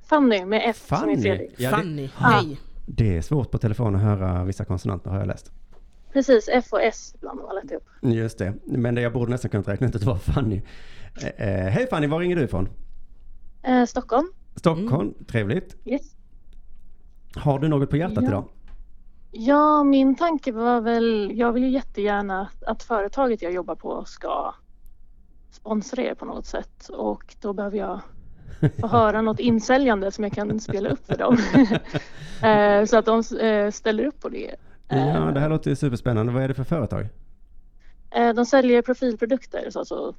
[0.03, 1.13] Fanny med F som Fanny?
[1.13, 1.53] i Fredrik.
[1.57, 2.57] Ja, det, Fanny, hej!
[2.85, 5.51] Det är svårt på telefon att höra vissa konsonanter har jag läst.
[6.13, 7.87] Precis, F och S ibland har jag lätt upp.
[8.01, 10.61] Just det, men det jag borde nästan kunnat räkna ut att det var Fanny.
[11.37, 12.69] Eh, eh, Hej Fanny, var ringer du ifrån?
[13.63, 14.27] Eh, Stockholm.
[14.55, 15.75] Stockholm, trevligt.
[15.85, 16.15] Yes.
[17.35, 18.27] Har du något på hjärtat Ja.
[18.29, 18.45] idag?
[19.31, 24.53] Ja, min tanke var väl, jag vill ju jättegärna att företaget jag jobbar på ska
[25.51, 27.99] sponsra er på något sätt och då behöver jag
[28.79, 31.37] få höra något insäljande som jag kan spela upp för dem.
[32.49, 34.55] eh, så att de eh, ställer upp på det.
[34.89, 36.31] Eh, Ja, det här låter ju superspännande.
[36.33, 37.07] Vad är det för företag?
[38.11, 40.15] Eh, De säljer profilprodukter, så alltså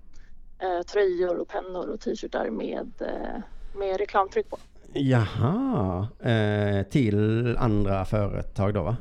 [0.58, 3.40] eh, tröjor och pennor och t-shirtar med, eh,
[3.78, 4.58] med reklamtryck på.
[4.92, 8.96] Jaha, eh, till andra företag då va?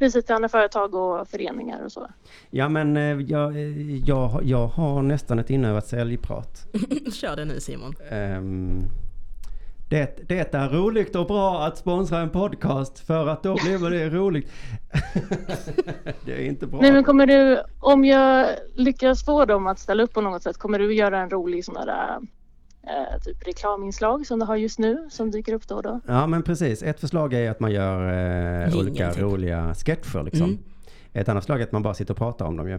[0.00, 2.08] Precis till andra företag och föreningar och så.
[2.50, 6.66] Ja men eh, jag, eh, jag, jag har nästan ett inövat säljprat.
[7.12, 7.94] Kör det nu Simon.
[8.10, 8.82] Ehm,
[9.90, 14.08] det, det är roligt och bra att sponsra en podcast för att då blir det
[14.08, 14.52] roligt.
[16.24, 16.80] det är inte bra.
[16.80, 20.58] Nej men kommer du, om jag lyckas få dem att ställa upp på något sätt,
[20.58, 22.18] kommer du göra en rolig sån där
[22.82, 26.00] eh, typ reklaminslag som du har just nu som dyker upp då och då?
[26.06, 26.82] Ja men precis.
[26.82, 29.22] Ett förslag är att man gör eh, olika typ.
[29.22, 30.44] roliga sketcher liksom.
[30.46, 30.58] Mm.
[31.12, 32.78] Ett annat förslag är att man bara sitter och pratar om dem ju.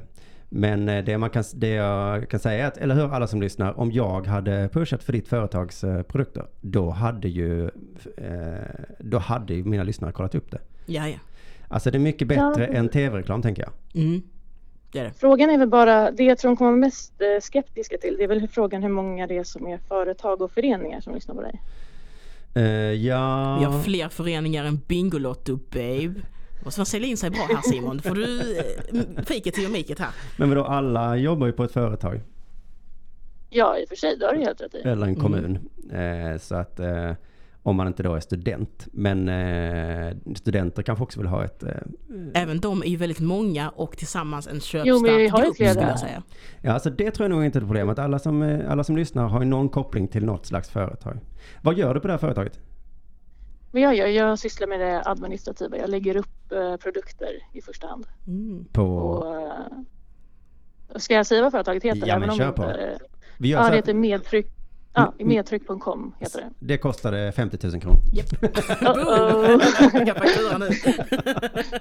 [0.50, 3.42] Men eh, det, man kan, det jag kan säga är att, eller hur alla som
[3.42, 7.66] lyssnar, om jag hade pushat för ditt företags eh, produkter, då hade ju,
[8.18, 8.54] eh,
[9.00, 10.60] då hade ju mina lyssnare kollat upp det.
[10.86, 11.16] Ja, ja.
[11.68, 12.78] Alltså det är mycket bättre Ja.
[12.78, 14.04] än tv-reklam tänker jag.
[14.04, 14.22] Mm.
[14.92, 15.12] Det är det.
[15.18, 18.24] Frågan är väl bara, det jag tror de kommer vara mest eh, skeptiska till, det
[18.24, 21.42] är väl frågan hur många det är som är företag och föreningar som lyssnar på
[21.42, 21.62] dig.
[22.56, 22.64] Eh,
[22.94, 23.58] ja...
[23.60, 26.14] Vi har fler föreningar än Bingolotto babe.
[26.66, 27.98] Måste man sälja in sig bra här Simon.
[27.98, 30.10] Då får du eh, fiket till och miket här.
[30.38, 32.22] Men vadå, alla jobbar ju på ett företag.
[33.50, 34.78] Ja i och för sig, det har du helt rätt i.
[34.78, 35.16] Eller en Mm.
[35.16, 35.60] kommun.
[35.92, 37.12] Eh, så att eh,
[37.64, 38.88] om man inte då är student.
[38.94, 41.64] Men eh, studenter kanske också vill ha ett...
[41.64, 41.70] Eh,
[42.34, 45.46] Även de är ju väldigt många och tillsammans en köpstark Jo, men vi har ju
[45.46, 46.24] grupp skulle jag säga.
[46.62, 48.00] ja, alltså det tror jag nog inte är problemet.
[48.00, 51.20] Alla som, eh, alla som lyssnar har ju någon koppling till något slags företag.
[51.62, 52.60] Vad gör du på det här företaget?
[53.72, 57.88] Men jag, jag, jag sysslar med det administrativa, jag lägger upp eh, produkter i första
[57.88, 58.08] hand.
[58.28, 58.66] Mm.
[58.72, 58.84] På...
[58.86, 59.52] Och, eh,
[61.00, 62.08] ska jag säga vad företaget heter?
[62.08, 62.64] Ja, men kör det på.
[62.64, 62.98] inte är-
[63.38, 64.48] Vi gör Ja, så det att heter medtryck.
[64.94, 65.28] Ja, Mm, mm.
[65.28, 66.50] medtryck.com heter det.
[66.60, 68.00] det kostade 50 000 kronor.
[70.06, 70.70] Kan faktura nu.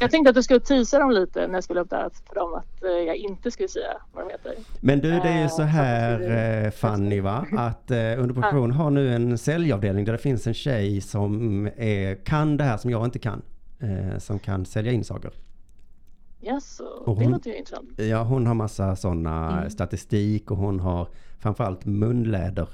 [0.00, 2.54] Jag tänkte att du skulle teasa dem lite när jag skulle upp där för dem
[2.54, 4.54] att eh, jag inte skulle säga vad de heter.
[4.80, 6.20] Men du, det är ju Eh, så här
[6.64, 11.00] eh, Fanny va, att under produktion har nu en säljavdelning där det finns en tjej
[11.00, 13.42] som är, kan det här som jag inte kan.
[14.18, 15.30] Som kan sälja in saker.
[16.42, 17.90] Yes, Och det hon- låter ju intressant.
[17.96, 19.70] Ja, hon har massa sådana Mm.
[19.70, 21.08] statistik och hon har
[21.40, 22.68] framförallt munläder.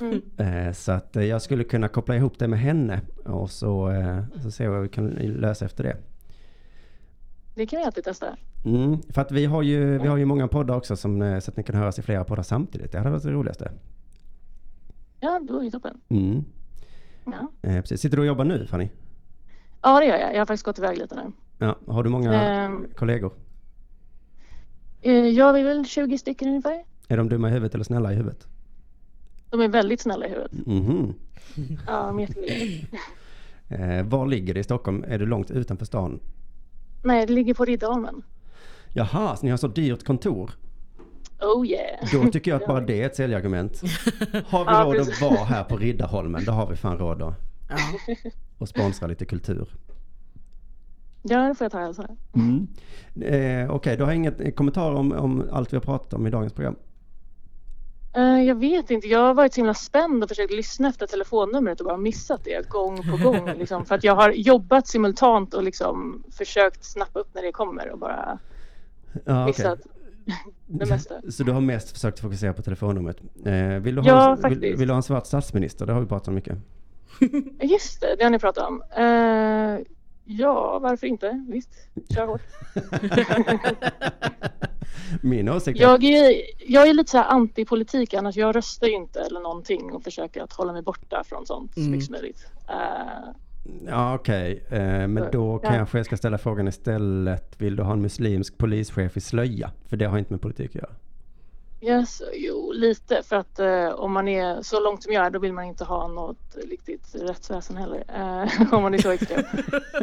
[0.00, 0.22] Mm.
[0.36, 4.18] Eh, så att eh, jag skulle kunna koppla ihop det med henne och så, eh,
[4.42, 5.96] så se vad vi kan lösa efter det.
[7.54, 8.36] Det kan vi alltid testa.
[8.64, 11.50] Mm, för att vi har ju, vi har ju många poddar också som, eh, så
[11.50, 12.92] att ni kan höras i flera poddar samtidigt.
[12.92, 13.72] Det hade varit det roligaste.
[15.20, 16.00] Ja, det var ju toppen.
[16.08, 16.44] Mm.
[17.24, 17.48] Ja.
[17.70, 18.00] Eh, precis.
[18.00, 18.88] Sitter du och jobbar nu Fanny?
[19.82, 20.34] ja, det gör jag.
[20.34, 21.32] Jag har faktiskt gått iväg lite nu.
[21.58, 22.86] Ja, har du många Ehm.
[22.96, 23.32] kollegor?
[25.02, 26.84] Eh, Jag är väl 20 stycken ungefär.
[27.08, 28.46] Är de dumma i huvudet eller snälla i huvudet?
[29.50, 30.52] De är väldigt snälla i huvudet.
[30.66, 31.14] Mhm.
[31.86, 32.86] Ja, de är jättegulliga.
[33.68, 35.04] Eh, var ligger det i Stockholm?
[35.08, 36.20] Är du långt utanför stan?
[37.02, 38.22] Nej, det ligger på Riddarholmen.
[38.88, 40.50] Jaha, så ni har så dyrt kontor?
[41.40, 42.08] Oh yeah.
[42.12, 43.80] Då tycker jag att bara det är ett säljargument.
[44.46, 47.34] Har vi Ja, råd att vara här på Riddarholmen, då har vi fan råd att
[47.68, 47.76] Ja.
[48.58, 49.68] och sponsra lite kultur.
[51.22, 52.08] Ja, det får jag ta och hälsa.
[52.34, 52.68] Mm.
[53.64, 56.52] Eh, Okej, du har inget kommentar om, om allt vi har pratat om i dagens
[56.52, 56.76] program?
[58.14, 61.80] Eh, jag vet inte, jag har varit så himla spänd och försökt lyssna efter telefonnumret
[61.80, 63.50] och bara missat det gång på gång.
[63.58, 67.90] Liksom, för att jag har jobbat simultant och liksom försökt snappa upp när det kommer
[67.90, 68.38] och bara
[69.24, 69.78] Ja, missat
[70.66, 71.14] det mesta.
[71.30, 73.16] Så du har mest försökt fokusera på telefonnumret.
[73.44, 74.80] Eh, vill, du ha, Ja, vill, faktiskt.
[74.80, 75.86] vill du ha en svart statsminister?
[75.86, 76.58] Det har vi pratat om mycket.
[77.60, 78.82] Just det, det har ni pratat om.
[80.24, 81.44] Ja, varför inte?
[81.48, 81.70] Visst,
[82.14, 82.42] kör hårt.
[85.22, 86.34] Min åsikt är Jag är,
[86.66, 88.36] jag är lite så här antipolitik annars.
[88.36, 91.80] Jag röstar ju inte eller någonting och försöker att hålla mig borta från sånt så
[91.80, 91.90] Mm.
[91.92, 92.46] mycket som möjligt.
[92.68, 93.30] Eh,
[93.86, 95.70] Ja okej, eh, men då Ja.
[95.70, 97.54] kanske jag ska ställa frågan istället.
[97.60, 99.70] Vill du ha en muslimsk polischef i slöja?
[99.88, 100.90] För det har inte med politik att göra.
[101.82, 103.22] Yes, jo, lite.
[103.22, 105.84] För att eh, om man är så långt som jag är då vill man inte
[105.84, 108.04] ha något riktigt rättsväsen heller.
[108.08, 109.44] Eh, om man är så extrem.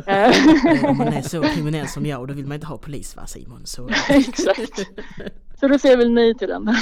[0.05, 3.25] Eh, Om man är så kriminell som jag, då vill man inte ha polis va
[3.27, 3.61] Simon?
[3.65, 4.79] Så, Exakt.
[5.59, 6.75] Så då säger jag väl nej till den.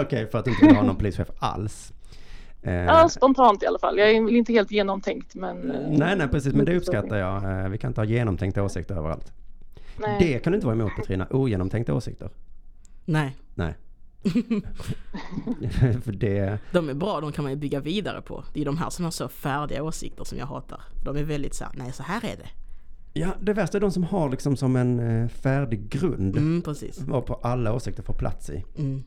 [0.00, 1.92] okej, för att du inte vill ha någon polischef alls.
[2.62, 3.98] Eh, Ja, spontant i alla fall.
[3.98, 5.70] Jag är väl inte helt genomtänkt men...
[5.70, 7.68] eh, nej, nej precis, men det uppskattar jag.
[7.70, 9.32] Vi kan inte ha genomtänkta åsikter överallt.
[9.98, 10.16] Nej.
[10.20, 12.30] Det kan du inte vara emot Petrina, ogenomtänkta åsikter.
[13.06, 13.74] Nej, Nej.
[16.04, 18.44] för det, de är bra, de kan man ju bygga vidare på.
[18.52, 20.80] Det är de här som har så färdiga åsikter som jag hatar.
[21.04, 22.48] De är väldigt så här, nej så här är det.
[23.20, 26.36] ja, det värsta är de som har liksom som en eh, färdig grund.
[26.36, 27.00] Mm, precis.
[27.00, 28.64] Varpå alla åsikter får plats i.
[28.78, 29.02] Mm.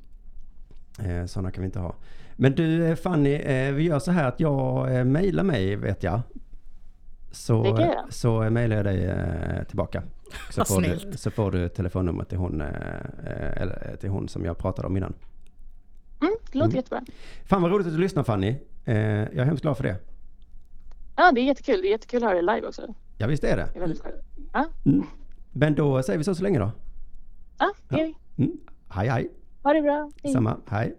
[1.00, 1.96] Eh, sådana kan vi inte ha.
[2.36, 6.04] Men du eh, Fanny, eh, vi gör så här att jag eh, mejlar mig vet
[6.04, 6.22] jag.
[7.32, 10.04] Så, så mejlar jag dig eh, tillbaka.
[10.50, 12.68] Så får, du, så får du telefonnumret till hon, eh,
[13.26, 15.14] eh, eller till hon som jag pratade om innan.
[16.22, 16.76] Mm, det låter Mm.
[16.76, 17.02] jättebra.
[17.46, 18.56] Fan vad roligt att du lyssnar Fanny.
[18.86, 19.96] Eh, jag är hemskt glad för det.
[21.16, 21.82] Ja, det är jättekul.
[21.82, 22.94] Det är jättekul att höra det live också.
[23.18, 23.70] Ja, visst är det.
[23.74, 24.12] Det är väldigt skoj.
[24.54, 25.06] Ja, Mm.
[25.52, 26.72] Men då säger vi så så länge då.
[27.60, 28.06] ja, det gör
[28.36, 28.44] vi.
[28.44, 28.58] Mm.
[28.90, 29.30] Hej hej.
[29.64, 30.12] Ha det bra.
[30.24, 30.34] Hej.
[30.34, 30.96] Samma, hej.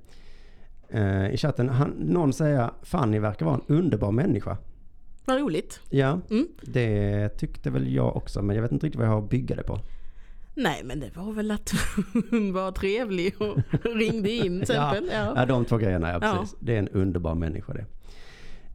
[0.89, 4.57] Eh, I chatten, han, någon säger Fanny verkar vara en underbar människa.
[5.31, 5.81] Vad roligt.
[5.91, 6.47] Ja, Mm.
[6.63, 9.57] det tyckte väl jag också, men jag vet inte riktigt vad jag har att bygga
[9.57, 9.79] det på.
[10.55, 11.73] Nej men det var väl att
[12.31, 13.57] hon var trevlig och
[13.97, 15.11] ringde in till exempel.
[15.13, 15.33] Ja.
[15.37, 16.37] Ja, de två grejerna, ja Ja.
[16.41, 16.57] precis.
[16.61, 17.85] Det är en underbar människa det.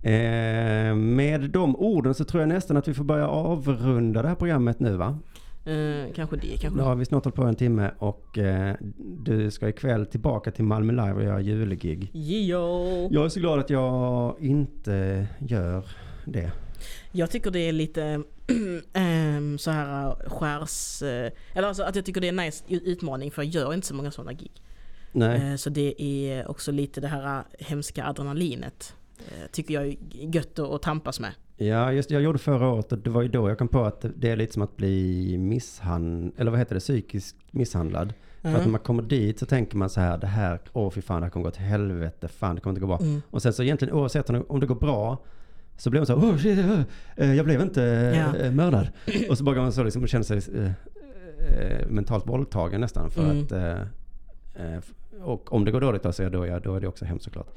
[0.04, 4.36] Eh, med de orden så tror jag nästan att vi får börja avrunda det här
[4.36, 5.20] programmet nu va?
[5.66, 6.78] Eh, kanske det, kanske.
[6.80, 8.76] Nu har vi snart hållit på en timme och eh,
[9.24, 12.10] du ska ikväll tillbaka till Malmö Live och göra julgig.
[12.14, 13.08] Jo.
[13.12, 15.86] Jag är så glad att jag inte gör
[16.26, 16.52] det.
[17.12, 18.24] Jag tycker det är lite
[18.94, 21.02] ehm, så här uh, skärs...
[21.02, 23.88] eh, eller alltså att jag tycker det är en nice utmaning för jag gör inte
[23.88, 24.52] så många sådana gig.
[25.22, 28.96] Eh, så det är också lite det här uh, hemska adrenalinet.
[29.18, 31.32] eh, tycker jag är gött att, att tampas med.
[31.58, 34.06] Ja, just jag gjorde förra året och det var ju då jag kom på att
[34.16, 38.14] det är lite som att bli misshandlad, eller vad heter det, psykiskt misshandlad.
[38.42, 41.02] För att när man kommer dit så tänker man så här, det här, åh fy
[41.02, 42.98] fan, det här kommer gå till helvete, fan det kommer inte gå bra.
[42.98, 43.22] Mm.
[43.32, 45.18] Och sen så egentligen oavsett om det går bra,
[45.78, 46.82] så blir man så här, åh shit, eh,
[47.18, 47.82] eh, jag blev inte
[48.16, 48.38] Ja.
[48.40, 48.88] eh, mördad.
[49.30, 50.72] Och så bara man så liksom och känner sig eh,
[51.48, 53.12] eh, mentalt våldtagen nästan.
[53.12, 53.44] För Mm.
[53.44, 53.82] att, eh,
[54.74, 54.80] eh,
[55.24, 57.48] och om det går dåligt då, så då, ja, då är det också hemskt såklart.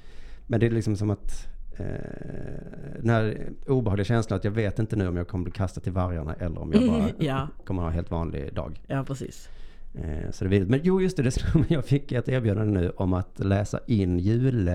[0.46, 1.46] Men det är liksom som att
[1.76, 1.86] eh,
[3.00, 5.92] den här obehagliga känslan att jag vet inte nu om jag kommer bli kastad till
[5.92, 7.48] vargarna eller om jag bara Ja.
[7.64, 8.80] kommer ha en helt vanlig dag.
[8.86, 9.48] Ja, precis.
[9.94, 10.64] Eh, så det är.
[10.64, 11.64] Men jo, just det, det slog.
[11.68, 14.70] Jag fick ett erbjudande nu om att läsa in jul,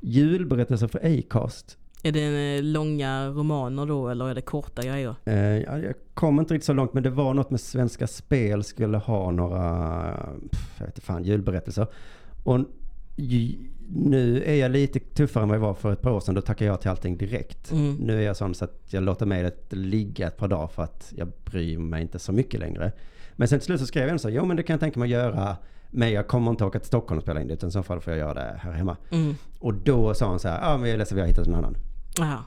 [0.00, 1.78] julberättelser för Acast.
[2.02, 5.14] Är det eh, långa romaner då eller är det korta grejer?
[5.24, 8.64] Eh, ja, jag kom inte riktigt så långt, men det var något med Svenska Spel
[8.64, 9.58] skulle ha några,
[10.78, 11.86] jag vet inte fan, julberättelser.
[12.44, 12.60] Och
[13.88, 16.34] nu är jag lite tuffare än vad jag var för ett par år sedan.
[16.34, 17.72] Då tackar jag till allting direkt.
[17.72, 17.94] Mm.
[17.94, 21.12] Nu är jag sån så att jag låter mejlet ligga ett par dagar för att
[21.16, 22.92] jag bryr mig inte så mycket längre.
[23.32, 25.00] Men sen till slut så skrev jag ändå så, jo men det kan jag tänka
[25.00, 25.56] mig att göra.
[25.90, 28.00] Men jag kommer inte åka till Stockholm och spela in det, utan i så fall
[28.00, 28.96] får jag göra det här hemma.
[29.10, 29.34] Mm.
[29.58, 31.54] Och då sa han så här, ja men jag är ledsen vi har hittat en
[31.54, 31.76] annan.
[32.20, 32.44] Aha.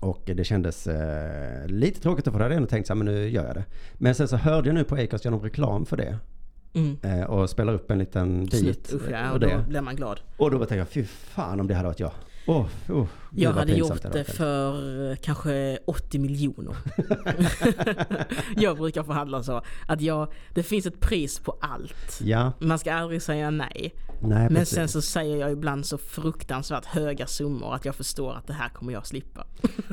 [0.00, 3.14] Och det kändes eh, lite tråkigt för det hade jag ändå tänkt så här, men
[3.14, 3.64] nu gör jag det.
[3.94, 6.18] Men sen så hörde jag nu på Acast genom reklam för det.
[6.72, 6.96] Mm.
[7.02, 8.92] Eh, och spelar upp en liten bit.
[8.94, 9.64] Usch ja, och och, då det.
[9.68, 10.20] blir man glad.
[10.36, 12.12] och då tänkte jag, fy fan om det hade varit jag.
[12.46, 16.76] Oh, oh, Jag hade gjort det för eh, kanske 80 miljoner.
[18.56, 22.20] jag brukar förhandla så att jag, det finns ett pris på allt.
[22.24, 23.94] Ja, Man ska aldrig säga nej.
[24.22, 24.74] nej Men precis.
[24.74, 28.68] sen så säger jag ibland så fruktansvärt höga summor att jag förstår att det här
[28.68, 29.46] kommer jag slippa.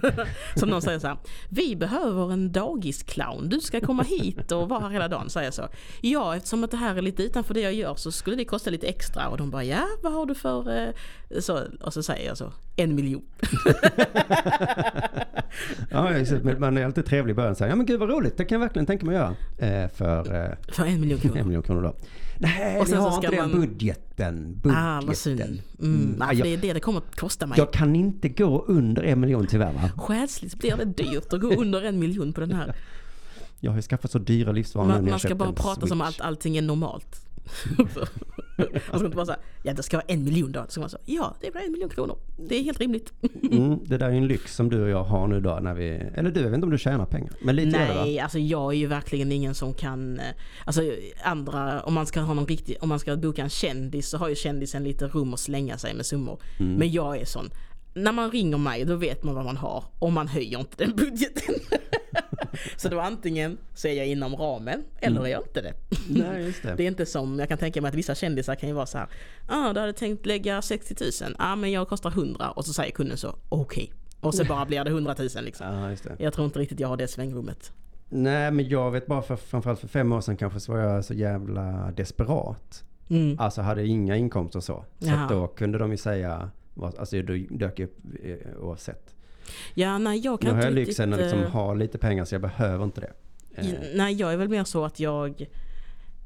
[0.56, 1.18] Som någon säger så här,
[1.50, 5.54] vi behöver en dagisclown, du ska komma hit och vara här hela dagen, säger jag
[5.54, 5.68] så.
[6.02, 8.70] Ja, eftersom att det här är lite utanför det jag gör så skulle det kosta
[8.70, 9.28] lite extra.
[9.30, 10.78] Och de bara, ja vad har du för...
[10.80, 10.90] eh,
[11.40, 13.24] Så, och så säger jag så, en miljon.
[15.90, 16.10] Ja,
[16.60, 17.56] man är alltid trevlig i början.
[17.56, 19.84] Så här, ja men gud vad roligt, det kan jag verkligen tänka mig att göra.
[19.84, 21.44] Eh, för eh, För en miljon en kronor.
[21.44, 21.94] miljon kronor då.
[22.40, 24.60] Nej, Och vi sen så har ska inte den man- budgeten.
[24.64, 24.84] budgeten.
[24.86, 25.40] Ah, vad synd.
[25.42, 26.16] Mm, Mm.
[26.20, 27.58] nej, för det är det det kommer att kosta mig.
[27.58, 29.90] Jag kan inte gå under en miljon tyvärr va?
[29.98, 32.76] Själsligt blir det dyrt att gå under en miljon på den här.
[33.60, 36.20] Jag har ju skaffat så dyra livsvanor Man, man ska bara en prata som Switch.
[36.20, 37.22] att allting är normalt.
[38.58, 40.66] man ska inte bara säga, ja det ska vara en miljon då.
[40.68, 42.18] Så man säga, ja det blir en miljon kronor.
[42.38, 43.14] Det är helt rimligt.
[43.52, 45.74] Mm, det där är ju en lyx som du och jag har nu då när
[45.74, 47.32] vi, eller du, jag vet inte om du tjänar pengar.
[47.42, 48.04] Men lite gör du va?
[48.04, 50.26] Nej, alltså jag är ju verkligen ingen som kan, eh,
[50.66, 50.82] alltså
[51.24, 54.30] andra, om man ska ha någon riktig, om man ska boka en kändis så har
[54.30, 56.42] ju kändisen lite rum att slänga sig med summor.
[56.60, 56.74] Mm.
[56.74, 57.50] Men jag är sån,
[57.94, 60.96] när man ringer mig då vet man vad man har och man höjer inte den
[60.96, 61.56] budgeten.
[62.78, 65.74] så då antingen så är jag inom ramen eller är jag inte det.
[66.10, 66.74] Nej, just det.
[66.78, 68.98] Det är inte som, jag kan tänka mig att vissa kändisar kan ju vara så
[68.98, 69.08] här.
[69.48, 72.74] ah, du hade tänkt lägga 60 000, ja ah, men jag kostar 100 och så
[72.74, 73.94] säger kunden så, okej.
[74.20, 75.68] Och så bara blir det 100 000 liksom.
[75.68, 76.16] Ja, just det.
[76.20, 77.72] Jag tror inte riktigt jag har det svängrummet.
[78.10, 81.06] Nej, men jag vet bara för framförallt för fem år sedan kanske så var jag
[81.06, 82.84] så jävla desperat.
[83.10, 83.40] Mm.
[83.40, 84.86] Alltså hade inga inkomster och så.
[85.00, 86.52] Så då kunde de ju säga,
[86.82, 89.16] alltså då dök upp eh, oavsett.
[89.74, 92.26] Ja, nej jag Nu kan har inte jag lyxen att liksom eh, ha lite pengar
[92.26, 93.12] så jag behöver inte det.
[93.56, 95.42] Eh, Nej, jag är väl mer så att jag...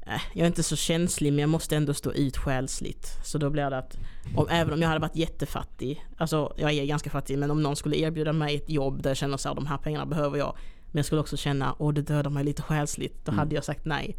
[0.06, 3.06] eh, Jag är inte så känslig men jag måste ändå stå ut själsligt.
[3.24, 3.96] Så då blir det att,
[4.36, 7.76] om, även om jag hade varit jättefattig, alltså jag är ganska fattig, men om någon
[7.76, 10.56] skulle erbjuda mig ett jobb där jag känner här, de här pengarna behöver jag.
[10.90, 13.38] Men jag skulle också känna, åh det dödar mig lite själsligt, då Mm.
[13.38, 14.16] hade jag sagt nej.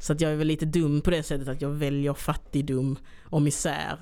[0.00, 3.42] Så att jag är väl lite dum på det sättet att jag väljer fattigdom och
[3.42, 3.96] misär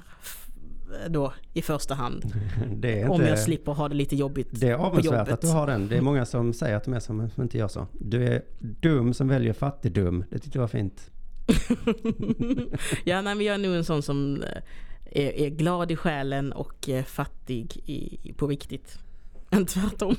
[1.08, 2.24] då i första hand.
[2.70, 3.08] Inte...
[3.08, 5.88] Om jag slipper ha det lite jobbigt Det är avundsvärt att du har den.
[5.88, 7.86] Det är många som säger att de är som, som inte gör så.
[7.92, 10.24] Du är dum som väljer fattigdom.
[10.30, 11.10] Det tyckte jag var fint.
[13.04, 14.62] ja, nej, men jag är nog en sån som eh,
[15.24, 18.98] är, är glad i själen och eh, fattig i, på riktigt.
[19.50, 20.16] Än tvärtom.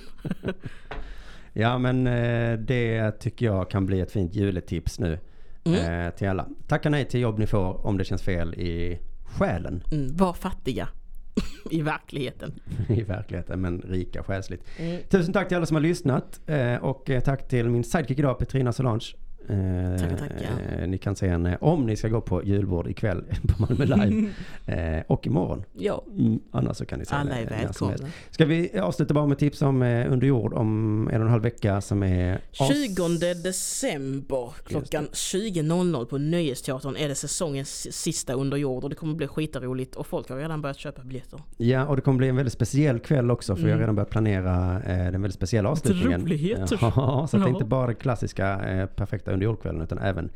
[1.54, 5.20] Ja men eh, det tycker jag kan bli ett fint juletips nu.
[5.64, 6.12] Mm.
[6.12, 6.48] Till alla.
[6.68, 9.84] Tacka nej till jobb ni får om det känns fel i själen.
[9.92, 10.90] Mm, var fattiga.
[11.72, 12.60] I verkligheten.
[12.90, 14.64] I verkligheten men rika själsligt.
[14.78, 15.02] Mm.
[15.10, 16.40] Tusen tack till alla som har lyssnat.
[16.46, 19.06] Eh, och eh, tack till min sidekick idag Petrina Solange.
[19.50, 20.82] Eh, tackar.
[20.82, 24.30] eh, Ni kan se henne om ni ska gå på julbord ikväll på Malmö Live.
[24.98, 25.64] eh, och imorgon.
[25.74, 28.04] Ja, Mm, annars så kan ni se alla henne är som helst.
[28.04, 28.10] välkomna.
[28.32, 31.44] Ska vi avsluta bara med tips om eh, Under jord om en och en halv
[31.44, 32.36] vecka som är...
[32.60, 38.96] as- 20 december klockan 20.00 på Nöjesteatern är det säsongens sista under jord och det
[38.96, 41.40] kommer bli skitroligt och folk har redan börjat köpa biljetter.
[41.58, 43.80] Ja, och det kommer bli en väldigt speciell kväll också för jag har Mm.
[43.80, 46.22] redan börjat planera eh, den väldigt speciella avslutningen.
[46.22, 46.78] roligheter.
[46.82, 48.86] Ja, så att det är inte bara den klassiska eh,
[49.28, 50.30] perfekta under jordkvällen utan även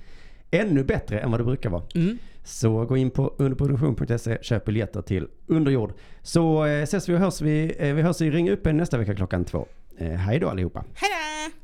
[0.51, 1.83] ännu bättre än vad det brukar vara.
[1.95, 2.17] Mm.
[2.43, 5.93] Så gå in på underproduktion.se, köp biljetter till Underjord.
[6.21, 9.15] Så eh, ses vi och hörs vi, eh, vi hörs i Ring upp nästa vecka
[9.15, 9.67] klockan två.
[9.97, 10.83] Eh, hej då allihopa.
[10.93, 11.55] Hejdå!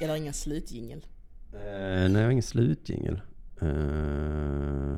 [0.00, 1.06] Eller ingen slutjingel.
[1.52, 1.58] Eh,
[2.10, 3.20] nej, jag har ingen slutjingel.
[3.60, 3.68] Eh,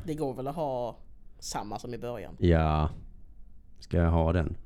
[0.05, 0.97] Det går väl att ha
[1.39, 2.35] samma som i början.
[2.39, 2.89] ja,
[3.79, 4.57] ska jag ha den?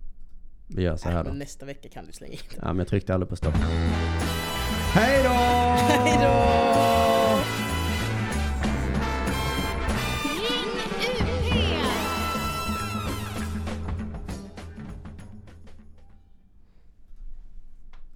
[0.68, 1.30] Vi gör så här då.
[1.30, 2.60] Men nästa vecka kan du slänga in den.
[2.62, 3.54] Ja, men jag tryckte aldrig på stopp.
[4.96, 5.30] Hej då!
[5.30, 7.03] Hej då!